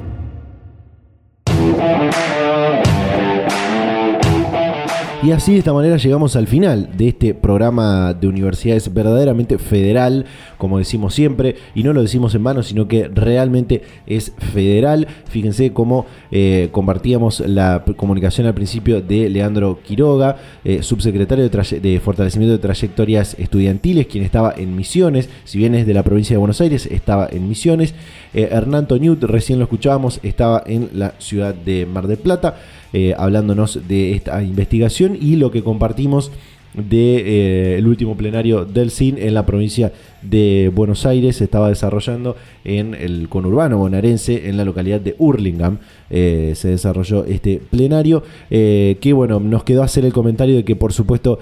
[5.23, 10.25] Y así de esta manera llegamos al final de este programa de universidades verdaderamente federal,
[10.57, 15.07] como decimos siempre, y no lo decimos en vano, sino que realmente es federal.
[15.29, 22.53] Fíjense cómo eh, compartíamos la comunicación al principio de Leandro Quiroga, eh, subsecretario de, Fortalecimiento
[22.53, 26.61] de Trayectorias Estudiantiles, quien estaba en Misiones, si bien es de la provincia de Buenos
[26.61, 27.93] Aires, estaba en Misiones.
[28.33, 32.55] Eh, Hernán Toñut, recién lo escuchábamos, estaba en la ciudad de Mar del Plata.
[32.93, 36.29] Eh, hablándonos de esta investigación y lo que compartimos
[36.73, 41.69] del de, eh, último plenario del CIN en la provincia de Buenos Aires se estaba
[41.69, 48.23] desarrollando en el conurbano bonaerense en la localidad de Hurlingham eh, se desarrolló este plenario
[48.49, 51.39] que bueno nos quedó hacer el comentario de que por supuesto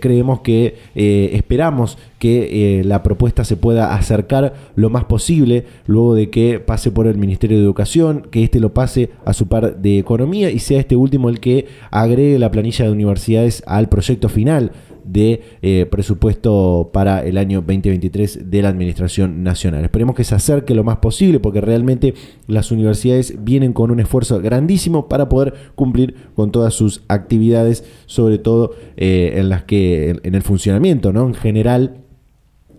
[0.00, 6.60] creemos que esperamos que la propuesta se pueda acercar lo más posible luego de que
[6.60, 10.50] pase por el Ministerio de Educación que este lo pase a su par de Economía
[10.50, 14.72] y sea este último el que agregue la planilla de universidades al proyecto final
[15.06, 19.84] de eh, presupuesto para el año 2023 de la Administración Nacional.
[19.84, 22.14] Esperemos que se acerque lo más posible porque realmente
[22.46, 28.38] las universidades vienen con un esfuerzo grandísimo para poder cumplir con todas sus actividades, sobre
[28.38, 31.26] todo eh, en las que en el funcionamiento, ¿no?
[31.26, 32.05] En general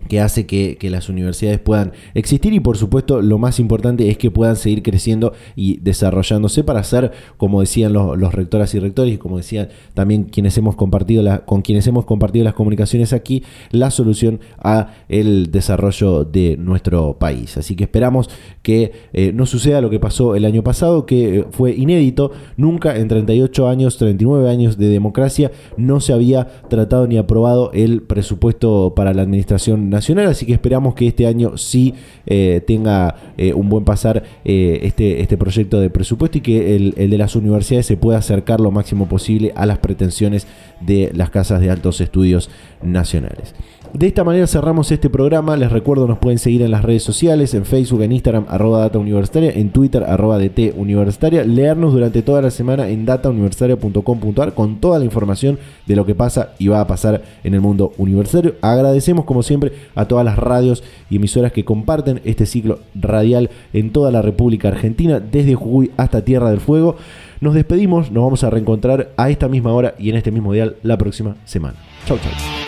[0.08, 4.30] que hace que, las universidades puedan existir y por supuesto lo más importante es que
[4.30, 9.18] puedan seguir creciendo y desarrollándose para ser, como decían los, los rectoras y rectores y
[9.18, 13.90] como decían también quienes hemos compartido la, con quienes hemos compartido las comunicaciones aquí, la
[13.90, 17.58] solución a el desarrollo de nuestro país.
[17.58, 18.30] Así que esperamos
[18.62, 22.96] que eh, no suceda lo que pasó el año pasado, que eh, fue inédito, nunca
[22.96, 28.94] en 38 años, 39 años de democracia no se había tratado ni aprobado el presupuesto
[28.96, 31.94] para la administración nacional nacional, así que esperamos que este año sí
[32.26, 36.94] eh, tenga eh, un buen pasar eh, este, este proyecto de presupuesto y que el,
[36.96, 40.46] el, de las universidades se pueda acercar lo máximo posible a las pretensiones
[40.80, 42.48] de las casas de altos estudios
[42.82, 43.54] nacionales.
[43.92, 45.56] De esta manera cerramos este programa.
[45.56, 48.98] Les recuerdo, nos pueden seguir en las redes sociales, en Facebook, en Instagram, arroba data
[48.98, 51.44] universitaria, en Twitter, arroba DT universitaria.
[51.44, 56.50] Leernos durante toda la semana en datauniversitaria.com.ar con toda la información de lo que pasa
[56.58, 58.54] y va a pasar en el mundo universitario.
[58.60, 63.90] Agradecemos, como siempre, a todas las radios y emisoras que comparten este ciclo radial en
[63.90, 66.96] toda la República Argentina, desde Jujuy hasta Tierra del Fuego.
[67.40, 70.76] Nos despedimos, nos vamos a reencontrar a esta misma hora y en este mismo dial
[70.82, 71.76] la próxima semana.
[72.06, 72.67] Chau, chau.